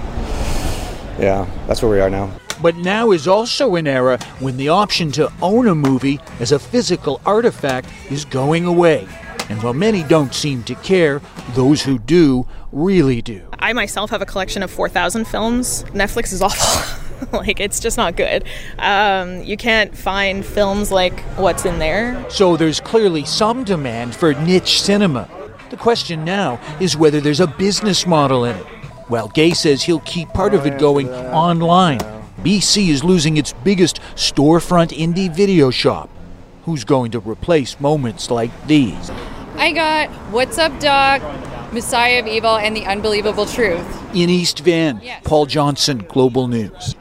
[1.19, 2.31] yeah, that's where we are now.
[2.61, 6.59] But now is also an era when the option to own a movie as a
[6.59, 9.07] physical artifact is going away.
[9.49, 11.21] And while many don't seem to care,
[11.53, 13.47] those who do really do.
[13.59, 15.83] I myself have a collection of 4,000 films.
[15.85, 17.03] Netflix is awful.
[17.31, 18.43] like, it's just not good.
[18.79, 22.25] Um, you can't find films like what's in there.
[22.29, 25.29] So there's clearly some demand for niche cinema.
[25.69, 28.65] The question now is whether there's a business model in it.
[29.07, 31.99] While Gay says he'll keep part of it going online,
[32.41, 36.09] BC is losing its biggest storefront indie video shop.
[36.65, 39.09] who's going to replace moments like these.
[39.55, 41.21] I got What's Up, Doc,
[41.71, 43.87] Messiah of Evil, and The Unbelievable Truth.
[44.13, 46.95] In East Van, Paul Johnson, Global News.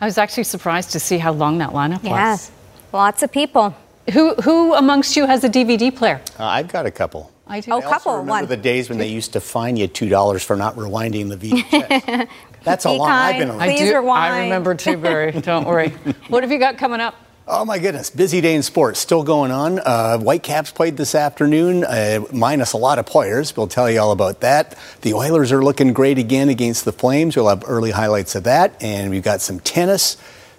[0.00, 2.10] I was actually surprised to see how long that lineup was.
[2.10, 2.50] Yes,
[2.92, 3.76] lots of people.
[4.14, 6.22] Who who amongst you has a DVD player?
[6.38, 7.30] Uh, I've got a couple.
[7.46, 7.70] I do.
[7.70, 8.46] Oh, I also couple, remember one.
[8.46, 12.28] the days when they used to fine you two dollars for not rewinding the VHS.
[12.64, 13.38] That's how Be long I've kind.
[13.38, 13.60] been around.
[13.62, 13.94] I do.
[13.96, 14.34] rewind.
[14.34, 15.32] I remember too, Barry.
[15.32, 15.90] Don't worry.
[16.28, 17.14] What have you got coming up?
[17.46, 19.78] Oh my goodness, busy day in sports still going on.
[19.78, 23.54] Uh, Whitecaps played this afternoon, uh, minus a lot of players.
[23.54, 24.78] We'll tell you all about that.
[25.02, 27.36] The Oilers are looking great again against the Flames.
[27.36, 30.16] We'll have early highlights of that, and we've got some tennis,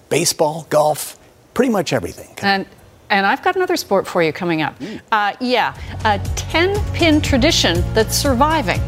[0.10, 1.18] baseball, golf,
[1.56, 2.30] pretty much everything.
[2.44, 2.68] And
[3.10, 4.76] and I've got another sport for you coming up.
[5.12, 8.80] Uh, yeah, a ten pin tradition that's surviving.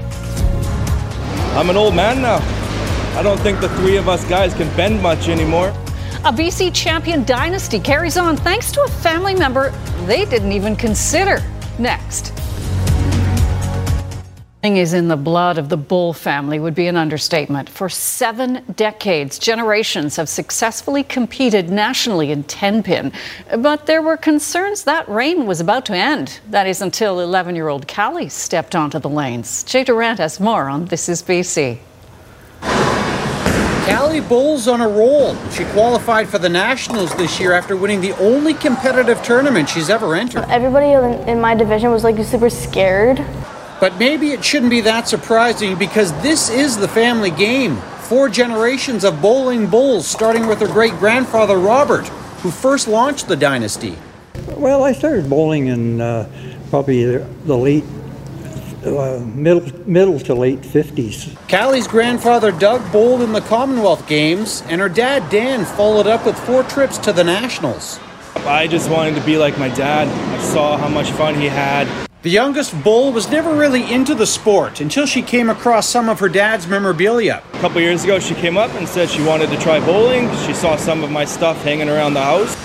[1.57, 2.37] I'm an old man now.
[3.17, 5.69] I don't think the three of us guys can bend much anymore.
[6.23, 9.71] A BC champion dynasty carries on thanks to a family member
[10.05, 11.41] they didn't even consider.
[11.79, 12.27] Next.
[14.61, 17.69] Thing is in the blood of the Bull family would be an understatement.
[17.69, 23.11] For seven decades, generations have successfully competed nationally in 10 pin.
[23.57, 26.39] But there were concerns that reign was about to end.
[26.51, 29.63] That is until 11 year old Callie stepped onto the lanes.
[29.63, 31.79] Jay Durant has more on This Is BC.
[33.87, 35.35] Callie Bull's on a roll.
[35.51, 40.13] She qualified for the Nationals this year after winning the only competitive tournament she's ever
[40.13, 40.45] entered.
[40.49, 43.23] Everybody in- in my division was like super scared.
[43.79, 47.77] But maybe it shouldn't be that surprising because this is the family game.
[48.01, 52.07] Four generations of bowling bulls, starting with her great grandfather Robert,
[52.43, 53.95] who first launched the dynasty.
[54.57, 56.27] Well, I started bowling in uh,
[56.69, 57.83] probably the late,
[58.87, 61.35] uh, middle, middle to late 50s.
[61.49, 66.37] Callie's grandfather Doug bowled in the Commonwealth Games, and her dad Dan followed up with
[66.39, 67.99] four trips to the Nationals.
[68.45, 70.07] I just wanted to be like my dad.
[70.07, 71.87] I saw how much fun he had.
[72.21, 76.19] The youngest bull was never really into the sport until she came across some of
[76.19, 77.43] her dad's memorabilia.
[77.53, 80.29] A couple years ago, she came up and said she wanted to try bowling.
[80.45, 82.55] She saw some of my stuff hanging around the house.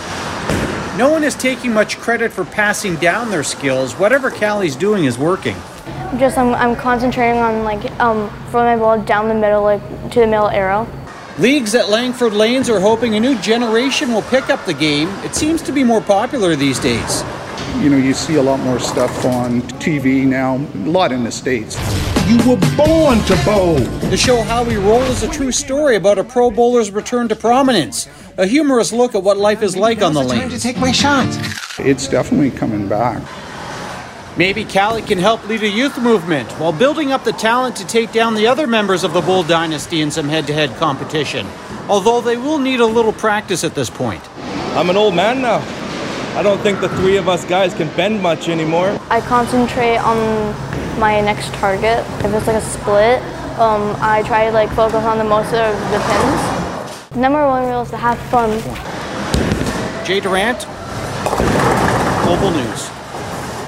[0.99, 3.95] No one is taking much credit for passing down their skills.
[3.95, 5.57] Whatever Callie's doing is working.
[6.19, 10.21] Just I'm, I'm concentrating on like um throwing my ball down the middle like to
[10.21, 10.87] the middle arrow.
[11.39, 15.09] Leagues at Langford Lanes are hoping a new generation will pick up the game.
[15.25, 17.25] It seems to be more popular these days.
[17.79, 21.33] You know, you see a lot more stuff on TV now, a lot in the
[21.33, 21.79] States.
[22.29, 23.77] You were born to bowl.
[24.11, 27.37] The show How We Roll is a true story about a pro bowler's return to
[27.37, 28.09] prominence.
[28.37, 30.53] A humorous look at what life is like on the lanes.
[30.53, 31.27] to take my shot.
[31.79, 33.23] It's definitely coming back.
[34.35, 38.13] Maybe Callie can help lead a youth movement while building up the talent to take
[38.13, 41.47] down the other members of the Bull dynasty in some head to head competition.
[41.87, 44.23] Although they will need a little practice at this point.
[44.75, 45.59] I'm an old man now.
[46.35, 48.99] I don't think the three of us guys can bend much anymore.
[49.11, 50.17] I concentrate on
[50.99, 51.99] my next target.
[52.25, 53.21] If it's like a split,
[53.59, 57.17] um, I try to like focus on the most of the pins.
[57.17, 58.49] Number one rule is to have fun.
[60.07, 60.65] Jay Durant,
[62.25, 62.92] Global News.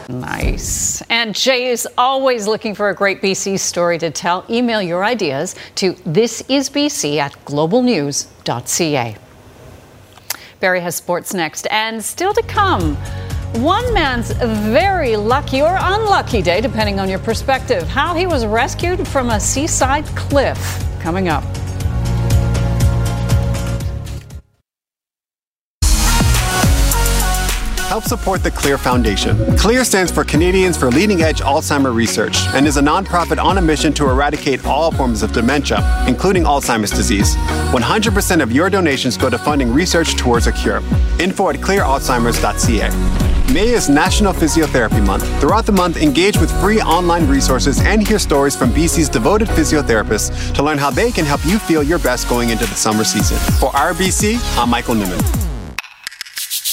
[0.08, 1.02] Nice.
[1.02, 4.44] And Jay is always looking for a great BC story to tell.
[4.50, 9.16] Email your ideas to thisisbc at globalnews.ca.
[10.60, 11.66] Barry has sports next.
[11.70, 12.96] And still to come,
[13.62, 17.86] one man's very lucky or unlucky day, depending on your perspective.
[17.86, 20.84] How he was rescued from a seaside cliff.
[21.00, 21.44] Coming up.
[27.94, 29.56] Help support the CLEAR Foundation.
[29.56, 33.62] CLEAR stands for Canadians for Leading Edge Alzheimer Research and is a nonprofit on a
[33.62, 35.78] mission to eradicate all forms of dementia,
[36.08, 37.36] including Alzheimer's disease.
[37.36, 40.78] 100% of your donations go to funding research towards a cure.
[41.20, 43.52] Info at clearalzheimers.ca.
[43.54, 45.22] May is National Physiotherapy Month.
[45.40, 50.52] Throughout the month, engage with free online resources and hear stories from BC's devoted physiotherapists
[50.52, 53.38] to learn how they can help you feel your best going into the summer season.
[53.60, 55.43] For RBC, I'm Michael Newman.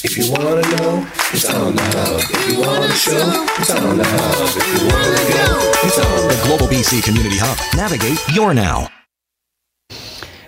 [0.04, 2.22] If you wanna know, it's on the hub.
[2.22, 4.50] If you wanna show, it's on the hub.
[4.58, 7.58] If you wanna go, it's on The Global BC Community Hub.
[7.78, 8.90] Navigate your now.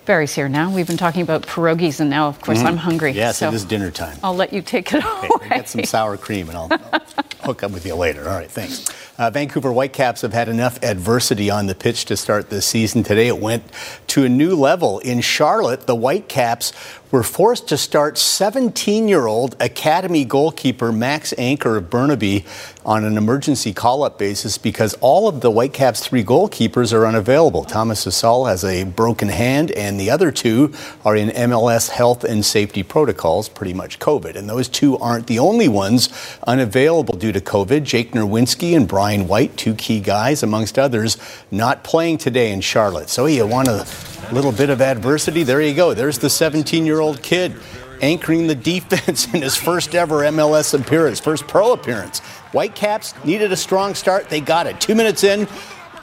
[0.05, 0.69] Barry's here now.
[0.69, 2.65] We've been talking about pierogies, and now, of course, Mhm.
[2.65, 3.11] I'm hungry.
[3.11, 4.17] Yes, so it is dinner time.
[4.23, 5.49] I'll let you take it Okay, away.
[5.49, 7.01] get some sour cream and I'll, I'll
[7.43, 8.27] hook up with you later.
[8.27, 8.85] All right, thanks.
[9.15, 13.03] Uh, Vancouver Whitecaps have had enough adversity on the pitch to start this season.
[13.03, 13.63] Today it went
[14.07, 14.97] to a new level.
[14.99, 16.73] In Charlotte, the Whitecaps
[17.13, 22.43] were forced to start 17 year old Academy goalkeeper Max Anchor of Burnaby
[22.83, 27.65] on an emergency call up basis because all of the Whitecaps' three goalkeepers are unavailable.
[27.65, 30.73] Thomas Hasal has a broken hand, and the other two
[31.05, 34.35] are in MLS health and safety protocols, pretty much COVID.
[34.35, 36.09] And those two aren't the only ones
[36.47, 37.83] unavailable due to COVID.
[37.83, 41.17] Jake Nerwinski and White, two key guys, amongst others,
[41.51, 43.09] not playing today in Charlotte.
[43.09, 43.85] So you want a
[44.31, 45.43] little bit of adversity?
[45.43, 45.93] There you go.
[45.93, 47.55] There's the 17 year old kid
[48.01, 52.19] anchoring the defense in his first ever MLS appearance, first pro appearance.
[52.53, 54.29] Whitecaps needed a strong start.
[54.29, 54.79] They got it.
[54.79, 55.47] Two minutes in,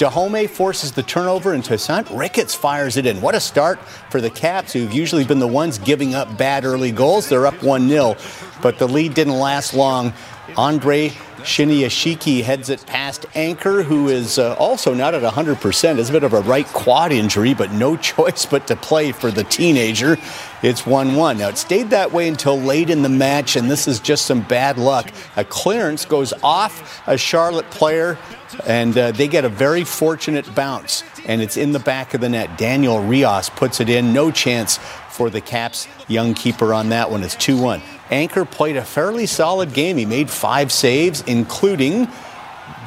[0.01, 3.21] Dájome forces the turnover, and Toussaint Ricketts fires it in.
[3.21, 3.79] What a start
[4.11, 7.29] for the Caps, who've usually been the ones giving up bad early goals.
[7.29, 8.17] They're up 1 0,
[8.63, 10.15] but the lead didn't last long.
[10.57, 15.99] Andre Shinyashiki heads it past Anchor, who is uh, also not at 100%.
[15.99, 19.31] It's a bit of a right quad injury, but no choice but to play for
[19.31, 20.17] the teenager.
[20.63, 21.39] It's 1 1.
[21.39, 24.43] Now, it stayed that way until late in the match, and this is just some
[24.43, 25.11] bad luck.
[25.37, 28.19] A clearance goes off a Charlotte player,
[28.67, 32.29] and uh, they get a very fortunate bounce, and it's in the back of the
[32.29, 32.59] net.
[32.59, 34.13] Daniel Rios puts it in.
[34.13, 34.79] No chance
[35.09, 37.23] for the Caps young keeper on that one.
[37.23, 37.83] It's 2 1.
[38.11, 39.97] Anchor played a fairly solid game.
[39.97, 42.09] He made five saves, including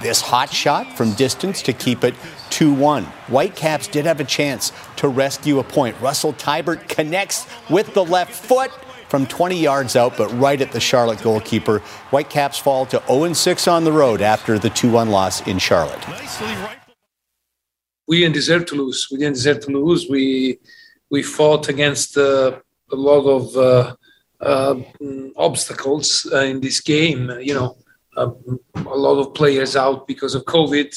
[0.02, 2.14] this hot shot from distance to keep it
[2.50, 3.04] 2 1.
[3.04, 6.00] Whitecaps did have a chance to rescue a point.
[6.02, 8.72] Russell Teibert connects with the left foot
[9.08, 11.80] from 20 yards out, but right at the Charlotte goalkeeper.
[12.10, 16.04] Whitecaps fall to 0 6 on the road after the 2 1 loss in Charlotte.
[18.08, 19.08] We didn't deserve to lose.
[19.10, 20.10] We didn't deserve to lose.
[20.10, 20.60] We
[21.10, 22.60] we fought against uh,
[22.92, 23.96] a lot of uh,
[25.38, 27.32] obstacles uh, in this game.
[27.42, 27.78] You know,
[28.18, 28.32] uh,
[28.76, 30.96] a lot of players out because of COVID,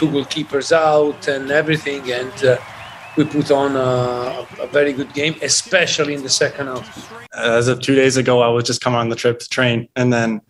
[0.00, 2.10] two goalkeepers out, and everything.
[2.10, 2.58] And
[3.16, 7.12] we put on a, a, very good game, especially in the second half.
[7.32, 10.12] As of two days ago, I was just coming on the trip to train, and
[10.12, 10.40] then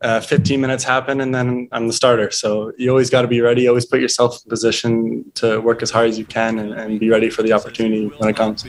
[0.00, 2.30] uh, 15 minutes happen, and then I'm the starter.
[2.30, 3.68] So you always got to be ready.
[3.68, 7.10] Always put yourself in position to work as hard as you can, and, and be
[7.10, 8.64] ready for the opportunity when it comes.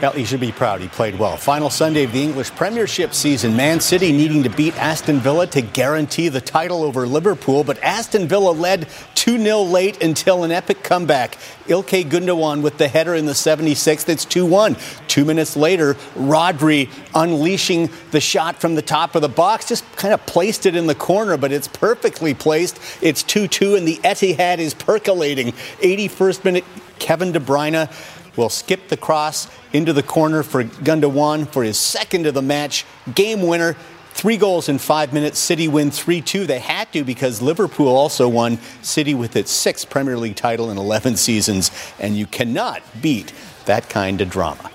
[0.00, 0.80] Well, he should be proud.
[0.80, 1.36] He played well.
[1.36, 3.56] Final Sunday of the English Premiership season.
[3.56, 8.28] Man City needing to beat Aston Villa to guarantee the title over Liverpool, but Aston
[8.28, 8.86] Villa led
[9.16, 11.36] 2 0 late until an epic comeback.
[11.66, 14.08] Ilkay Gundogan with the header in the 76th.
[14.08, 14.76] It's 2 1.
[15.08, 19.66] Two minutes later, Rodri unleashing the shot from the top of the box.
[19.66, 22.78] Just kind of placed it in the corner, but it's perfectly placed.
[23.02, 25.54] It's 2 2, and the Etihad is percolating.
[25.80, 26.64] 81st minute,
[27.00, 27.90] Kevin De Bruyne
[28.38, 32.86] will skip the cross into the corner for Gundogan for his second of the match.
[33.14, 33.76] Game winner.
[34.12, 35.38] Three goals in five minutes.
[35.38, 36.46] City win 3 2.
[36.46, 38.58] They had to because Liverpool also won.
[38.82, 41.70] City with its sixth Premier League title in 11 seasons.
[42.00, 43.32] And you cannot beat
[43.66, 44.70] that kind of drama.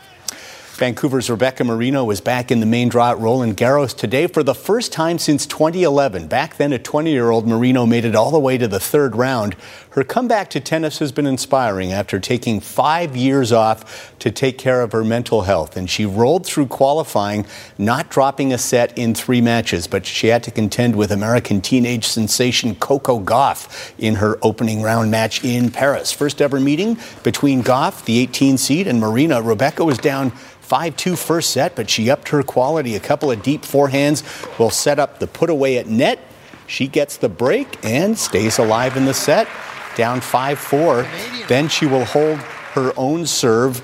[0.75, 4.55] Vancouver's Rebecca Marino is back in the main draw at Roland Garros today for the
[4.55, 6.27] first time since 2011.
[6.27, 9.15] Back then, a 20 year old Marino made it all the way to the third
[9.15, 9.55] round.
[9.93, 14.81] Her comeback to tennis has been inspiring after taking five years off to take care
[14.81, 15.77] of her mental health.
[15.77, 17.45] And she rolled through qualifying,
[17.77, 22.07] not dropping a set in three matches, but she had to contend with American teenage
[22.07, 26.11] sensation Coco Gauff in her opening round match in Paris.
[26.11, 29.43] First ever meeting between Gauff, the 18 seed, and Marino.
[29.43, 32.95] Rebecca was down 5 2 first set, but she upped her quality.
[32.95, 34.23] A couple of deep forehands
[34.57, 36.17] will set up the put away at net.
[36.65, 39.47] She gets the break and stays alive in the set,
[39.95, 41.07] down 5 4.
[41.47, 42.39] Then she will hold
[42.73, 43.81] her own serve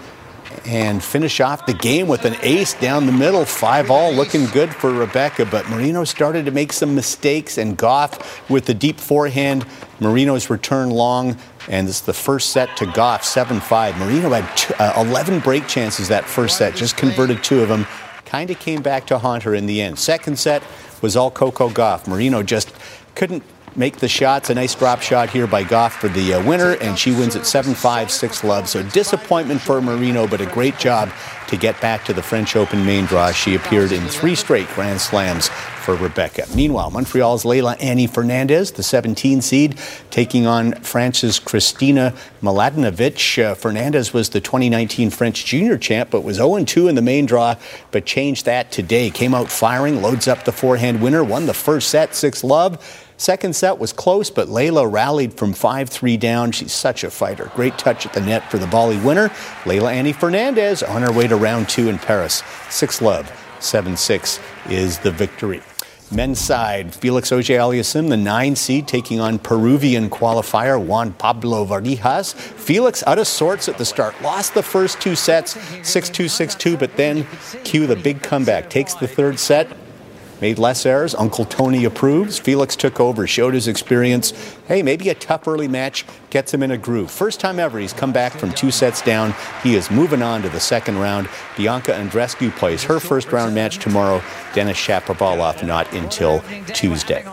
[0.66, 3.46] and finish off the game with an ace down the middle.
[3.46, 8.50] Five all looking good for Rebecca, but Marino started to make some mistakes, and Gauff
[8.50, 9.66] with the deep forehand.
[10.00, 11.38] Marino's return long
[11.70, 13.98] and it's the first set to Gauff, 7 5.
[13.98, 17.86] Marino had two, uh, 11 break chances that first set, just converted two of them.
[18.26, 20.00] Kind of came back to haunt her in the end.
[20.00, 20.64] Second set
[21.02, 22.08] was all Coco Gauff.
[22.08, 22.74] Marino just
[23.16, 23.44] couldn't
[23.76, 24.50] make the shots.
[24.50, 27.46] A nice drop shot here by Gauff for the uh, winner, and she wins at
[27.46, 28.70] 7 5, 6 love.
[28.70, 31.10] So disappointment for Marino, but a great job
[31.50, 33.32] to get back to the French Open main draw.
[33.32, 36.46] She appeared in three straight Grand Slams for Rebecca.
[36.56, 39.80] Meanwhile, Montreal's Leylah Annie Fernandez, the 17 seed,
[40.12, 43.44] taking on France's Kristina Mladenovic.
[43.44, 47.26] Uh, Fernandez was the 2019 French junior champ, but was 0 2 in the main
[47.26, 47.56] draw,
[47.90, 49.10] but changed that today.
[49.10, 53.06] Came out firing, loads up the forehand winner, won the first set, 6 love.
[53.20, 56.54] Second set was close, but Leylah rallied from 5 3 down.
[56.54, 57.52] She's such a fighter.
[57.54, 59.28] Great touch at the net for the volley winner.
[59.66, 62.44] Leylah Annie Fernandez on her way to round two in Paris.
[62.70, 65.62] 6 love, 7 6 is the victory.
[66.12, 72.34] Men's side, Felix Auger-Aliassime, the nine seed, taking on Peruvian qualifier Juan Pablo Varillas.
[72.34, 76.98] Felix out of sorts at the start, lost the first two sets, 6-2, 6-2, but
[76.98, 77.28] then
[77.64, 79.68] cue the big comeback, takes the third set,
[80.42, 81.16] made less errors.
[81.16, 82.40] Uncle Tony approves.
[82.40, 84.32] Felix took over, showed his experience.
[84.68, 87.12] Hey, maybe a tough early match gets him in a groove.
[87.12, 89.34] First time ever he's come back from two sets down.
[89.64, 91.30] He is moving on to the second round.
[91.58, 94.22] Bianca Andreescu plays her first round match tomorrow.
[94.54, 97.26] Denis Shapovalov not until Tuesday.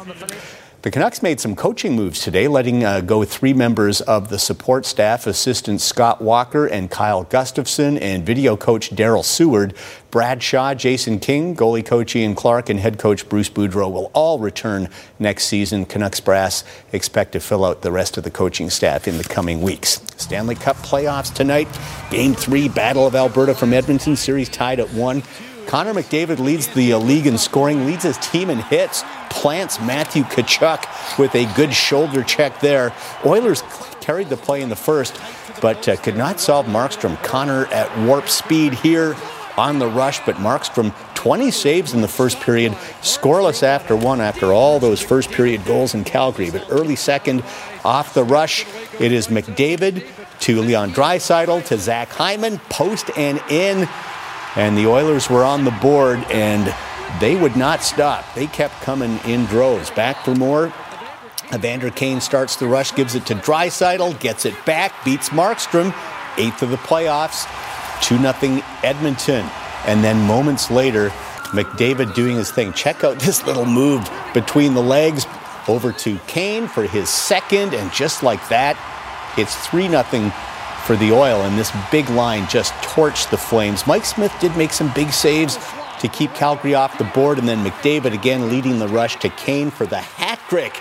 [0.83, 4.87] The Canucks made some coaching moves today, letting uh, go three members of the support
[4.87, 9.74] staff assistant Scott Walker and Kyle Gustafson, and video coach Daryl Seward.
[10.11, 14.39] Brad Shaw, Jason King, goalie coach Ian Clark, and head coach Bruce Boudreau will all
[14.39, 15.87] return next season.
[15.87, 16.62] Canucks brass
[16.93, 20.01] expect to fill out the rest of the coaching staff in the coming weeks.
[20.16, 21.68] Stanley Cup playoffs tonight.
[22.11, 24.14] Game three, Battle of Alberta from Edmonton.
[24.14, 25.22] Series tied at one.
[25.67, 30.23] Connor McDavid leads the uh, league in scoring, leads his team in hits, plants Matthew
[30.23, 32.93] Tkachuk with a good shoulder check there.
[33.25, 33.62] Oilers
[34.01, 35.21] carried the play in the first,
[35.61, 37.21] but uh, could not solve Markstrom.
[37.25, 39.17] Connor at warp speed here
[39.57, 42.71] on the rush, but Markstrom 20 saves in the first period,
[43.03, 46.51] scoreless after one after all those first period goals in Calgary.
[46.51, 47.43] But early second
[47.85, 48.64] off the rush,
[49.01, 50.07] it is McDavid
[50.41, 53.89] to Leon Draisaitl to Zach Hyman, post and in
[54.57, 56.75] and the Oilers were on the board and
[57.21, 58.25] they would not stop.
[58.35, 59.91] They kept coming in droves.
[59.91, 60.73] Back for more.
[61.55, 65.95] Evander Kane starts the rush, gives it to Draisaitl, gets it back, beats Markstrom,
[66.39, 67.47] eighth of the playoffs,
[68.03, 69.49] 2 0 Edmonton.
[69.87, 71.11] And then moments later,
[71.53, 72.73] McDavid doing his thing.
[72.73, 75.25] Check out this little move between the legs
[75.69, 78.77] over to Kane for his second, and just like that,
[79.39, 80.03] it's 3 0
[80.87, 83.87] for the oil, and this big line just torched the Flames.
[83.89, 85.59] Mike Smith did make some big saves
[86.01, 89.70] to keep Calgary off the board, and then McDavid again leading the rush to Kane
[89.70, 90.76] for the hat trick.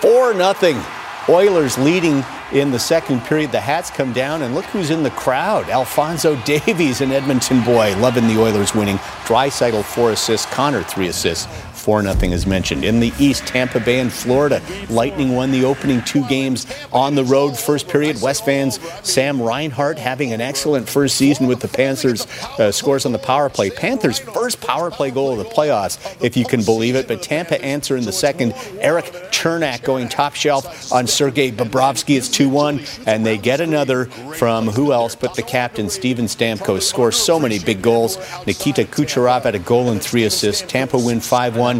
[0.00, 0.84] 4 0.
[1.28, 3.52] Oilers leading in the second period.
[3.52, 5.68] The hats come down, and look who's in the crowd.
[5.68, 8.96] Alfonso Davies, an Edmonton boy, loving the Oilers winning.
[9.26, 10.46] Draisaitl, four assists.
[10.46, 11.46] Connor, three assists.
[11.86, 12.84] 4 0 as mentioned.
[12.84, 14.60] In the East, Tampa Bay and Florida.
[14.90, 17.56] Lightning won the opening two games on the road.
[17.56, 22.26] First period, West fans Sam Reinhart having an excellent first season with the Panthers.
[22.58, 23.70] Uh, scores on the power play.
[23.70, 27.06] Panthers' first power play goal of the playoffs, if you can believe it.
[27.06, 28.52] But Tampa answer in the second.
[28.80, 32.16] Eric Cernak going top shelf on Sergei Bobrovsky.
[32.16, 32.80] It's 2 1.
[33.06, 36.82] And they get another from who else but the captain, Steven Stamkos.
[36.82, 38.18] Scores so many big goals.
[38.44, 40.62] Nikita Kucherov had a goal and three assists.
[40.66, 41.75] Tampa win 5 1.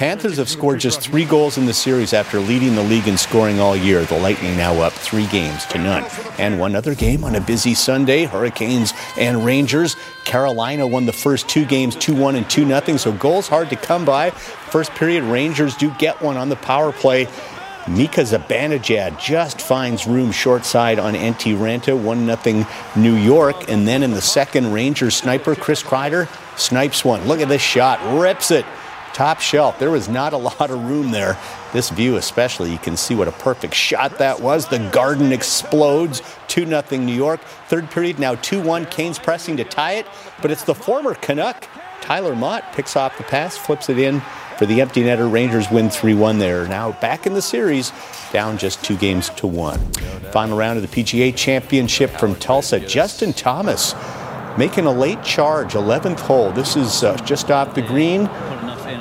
[0.00, 3.60] Panthers have scored just three goals in the series after leading the league in scoring
[3.60, 4.02] all year.
[4.06, 6.06] The Lightning now up three games to none.
[6.38, 9.96] And one other game on a busy Sunday Hurricanes and Rangers.
[10.24, 13.76] Carolina won the first two games 2 1 and 2 0, so goals hard to
[13.76, 14.30] come by.
[14.30, 17.28] First period, Rangers do get one on the power play.
[17.86, 23.68] Mika Zibanejad just finds room short side on Antti Raanta, 1 0 New York.
[23.68, 26.26] And then in the second, Rangers sniper Chris Kreider
[26.58, 27.28] snipes one.
[27.28, 28.64] Look at this shot, rips it
[29.14, 29.78] top shelf.
[29.78, 31.38] There was not a lot of room there.
[31.72, 34.68] This view, especially, you can see what a perfect shot that was.
[34.68, 36.22] The garden explodes.
[36.48, 37.40] 2 0 New York.
[37.68, 38.86] Third period, now 2 1.
[38.86, 40.06] Canes pressing to tie it,
[40.42, 41.68] but it's the former Canuck.
[42.00, 44.20] Tyler Motte picks off the pass, flips it in
[44.58, 45.30] for the empty netter.
[45.30, 46.66] Rangers win 3 1 there.
[46.66, 47.92] Now back in the series,
[48.32, 49.80] down just two games to one.
[50.32, 52.80] Final round of the PGA Championship from Tulsa.
[52.80, 53.94] Justin Thomas
[54.58, 56.52] making a late charge, 11th hole.
[56.52, 58.28] This is uh, just off the green.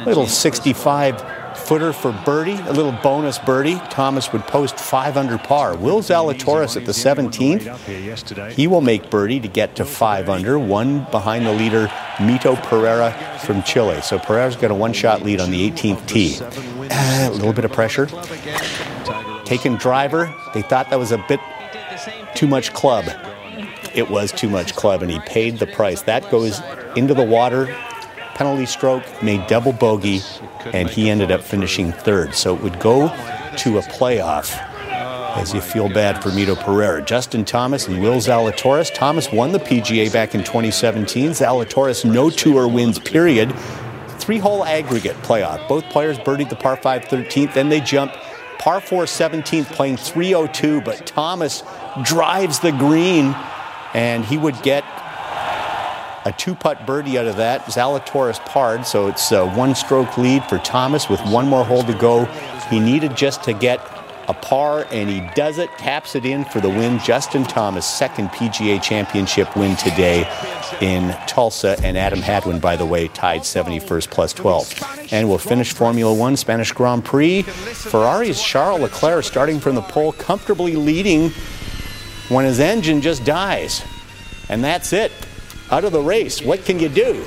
[0.05, 3.79] Little 65 footer for birdie, a little bonus birdie.
[3.89, 5.75] Thomas would post five under par.
[5.75, 8.51] Will Zalatoris at the 17th.
[8.51, 11.87] He will make birdie to get to five under, one behind the leader,
[12.17, 13.11] Mito Pereira
[13.45, 14.01] from Chile.
[14.01, 16.37] So Pereira's got a one shot lead on the 18th tee.
[16.41, 18.07] Uh, a little bit of pressure.
[19.45, 21.39] Taking driver, they thought that was a bit
[22.35, 23.05] too much club.
[23.93, 26.03] It was too much club, and he paid the price.
[26.03, 26.61] That goes
[26.95, 27.75] into the water
[28.39, 30.21] penalty stroke, made double bogey,
[30.71, 32.33] and he ended up finishing third.
[32.33, 33.09] So it would go
[33.57, 34.57] to a playoff
[35.35, 37.03] as you feel bad for Mito Pereira.
[37.03, 38.93] Justin Thomas and Will Zalatoris.
[38.93, 41.31] Thomas won the PGA back in 2017.
[41.31, 43.53] Zalatoris, no tour wins, period.
[44.19, 45.67] Three hole aggregate playoff.
[45.67, 48.13] Both players birdied the par 5 13th, then they jump
[48.57, 51.61] par 4 17th, playing 302, but Thomas
[52.03, 53.35] drives the green
[53.93, 54.85] and he would get
[56.25, 57.65] a two putt birdie out of that.
[57.65, 61.93] Zalatoris parred, so it's a one stroke lead for Thomas with one more hole to
[61.93, 62.25] go.
[62.69, 63.79] He needed just to get
[64.29, 66.99] a par, and he does it, taps it in for the win.
[66.99, 70.29] Justin Thomas, second PGA championship win today
[70.81, 75.07] in Tulsa, and Adam Hadwin, by the way, tied 71st plus 12.
[75.11, 77.41] And we'll finish Formula One Spanish Grand Prix.
[77.41, 81.31] Ferrari's Charles Leclerc starting from the pole, comfortably leading
[82.29, 83.83] when his engine just dies.
[84.47, 85.11] And that's it.
[85.71, 86.41] Out of the race.
[86.41, 87.25] What can you do?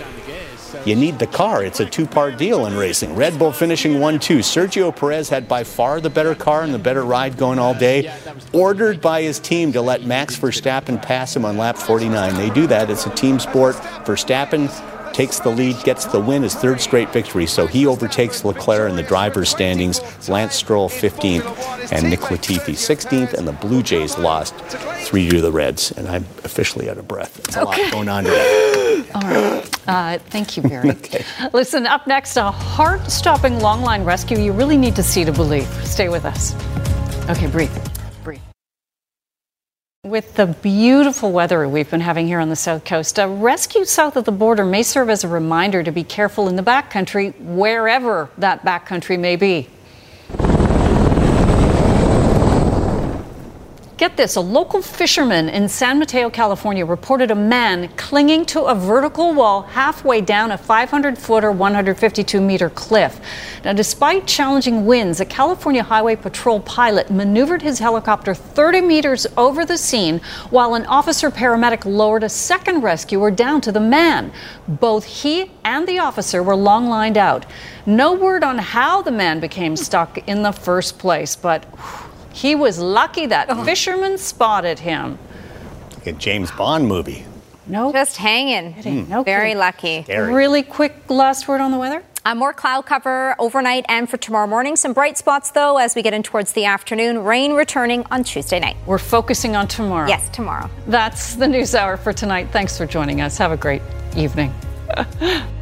[0.85, 1.63] You need the car.
[1.63, 3.15] It's a two part deal in racing.
[3.15, 4.39] Red Bull finishing 1 2.
[4.39, 8.13] Sergio Perez had by far the better car and the better ride going all day.
[8.53, 12.35] Ordered by his team to let Max Verstappen pass him on lap 49.
[12.35, 12.91] They do that.
[12.91, 13.77] It's a team sport.
[14.05, 14.69] Verstappen
[15.13, 17.47] takes the lead, gets the win, his third straight victory.
[17.47, 20.01] So he overtakes Leclerc in the driver's standings.
[20.29, 25.53] Lance Stroll 15th and Nick Latifi 16th, and the Blue Jays lost 3 to the
[25.53, 25.93] Reds.
[25.93, 27.39] And I'm officially out of breath.
[27.41, 27.83] It's a Okay.
[27.85, 29.05] lot going on today.
[29.15, 29.89] All right.
[29.89, 30.97] Uh, thank you, Barry.
[31.53, 35.33] Listen, up next, a heart stopping long line rescue you really need to see to
[35.33, 35.67] believe.
[35.87, 36.55] Stay with us.
[37.29, 37.71] Okay, breathe.
[40.05, 44.17] With the beautiful weather we've been having here on the South Coast, a rescue south
[44.17, 48.29] of the border may serve as a reminder to be careful in the backcountry, wherever
[48.37, 49.69] that backcountry may be.
[54.03, 58.75] Get this a local fisherman in San Mateo, California reported a man clinging to a
[58.75, 63.21] vertical wall halfway down a 500 foot or 152 meter cliff.
[63.65, 69.65] Now, despite challenging winds, a California Highway Patrol pilot maneuvered his helicopter 30 meters over
[69.65, 74.33] the scene while an officer paramedic lowered a second rescuer down to the man.
[74.67, 77.47] Both he and the officer were long lined out.
[77.87, 82.55] No word on how the man became stuck in the first place, but whew, he
[82.55, 85.19] was lucky that fisherman spotted him.
[85.97, 87.25] Like a James Bond movie.
[87.67, 87.93] No.
[87.93, 89.09] Just hanging.
[89.09, 89.59] No Very kidding.
[89.59, 90.03] lucky.
[90.03, 90.33] Scary.
[90.35, 92.03] Really quick last word on the weather?
[92.25, 94.77] Uh, more cloud cover overnight and for tomorrow morning.
[94.77, 97.25] Some bright spots, though, as we get in towards the afternoon.
[97.25, 98.77] Rain returning on Tuesday night.
[98.87, 100.09] We're focusing on tomorrow.
[100.09, 100.71] Yes, tomorrow.
[100.87, 102.49] That's the news hour for tonight.
[102.53, 103.39] Thanks for joining us.
[103.39, 103.83] Have a great
[104.17, 104.55] evening.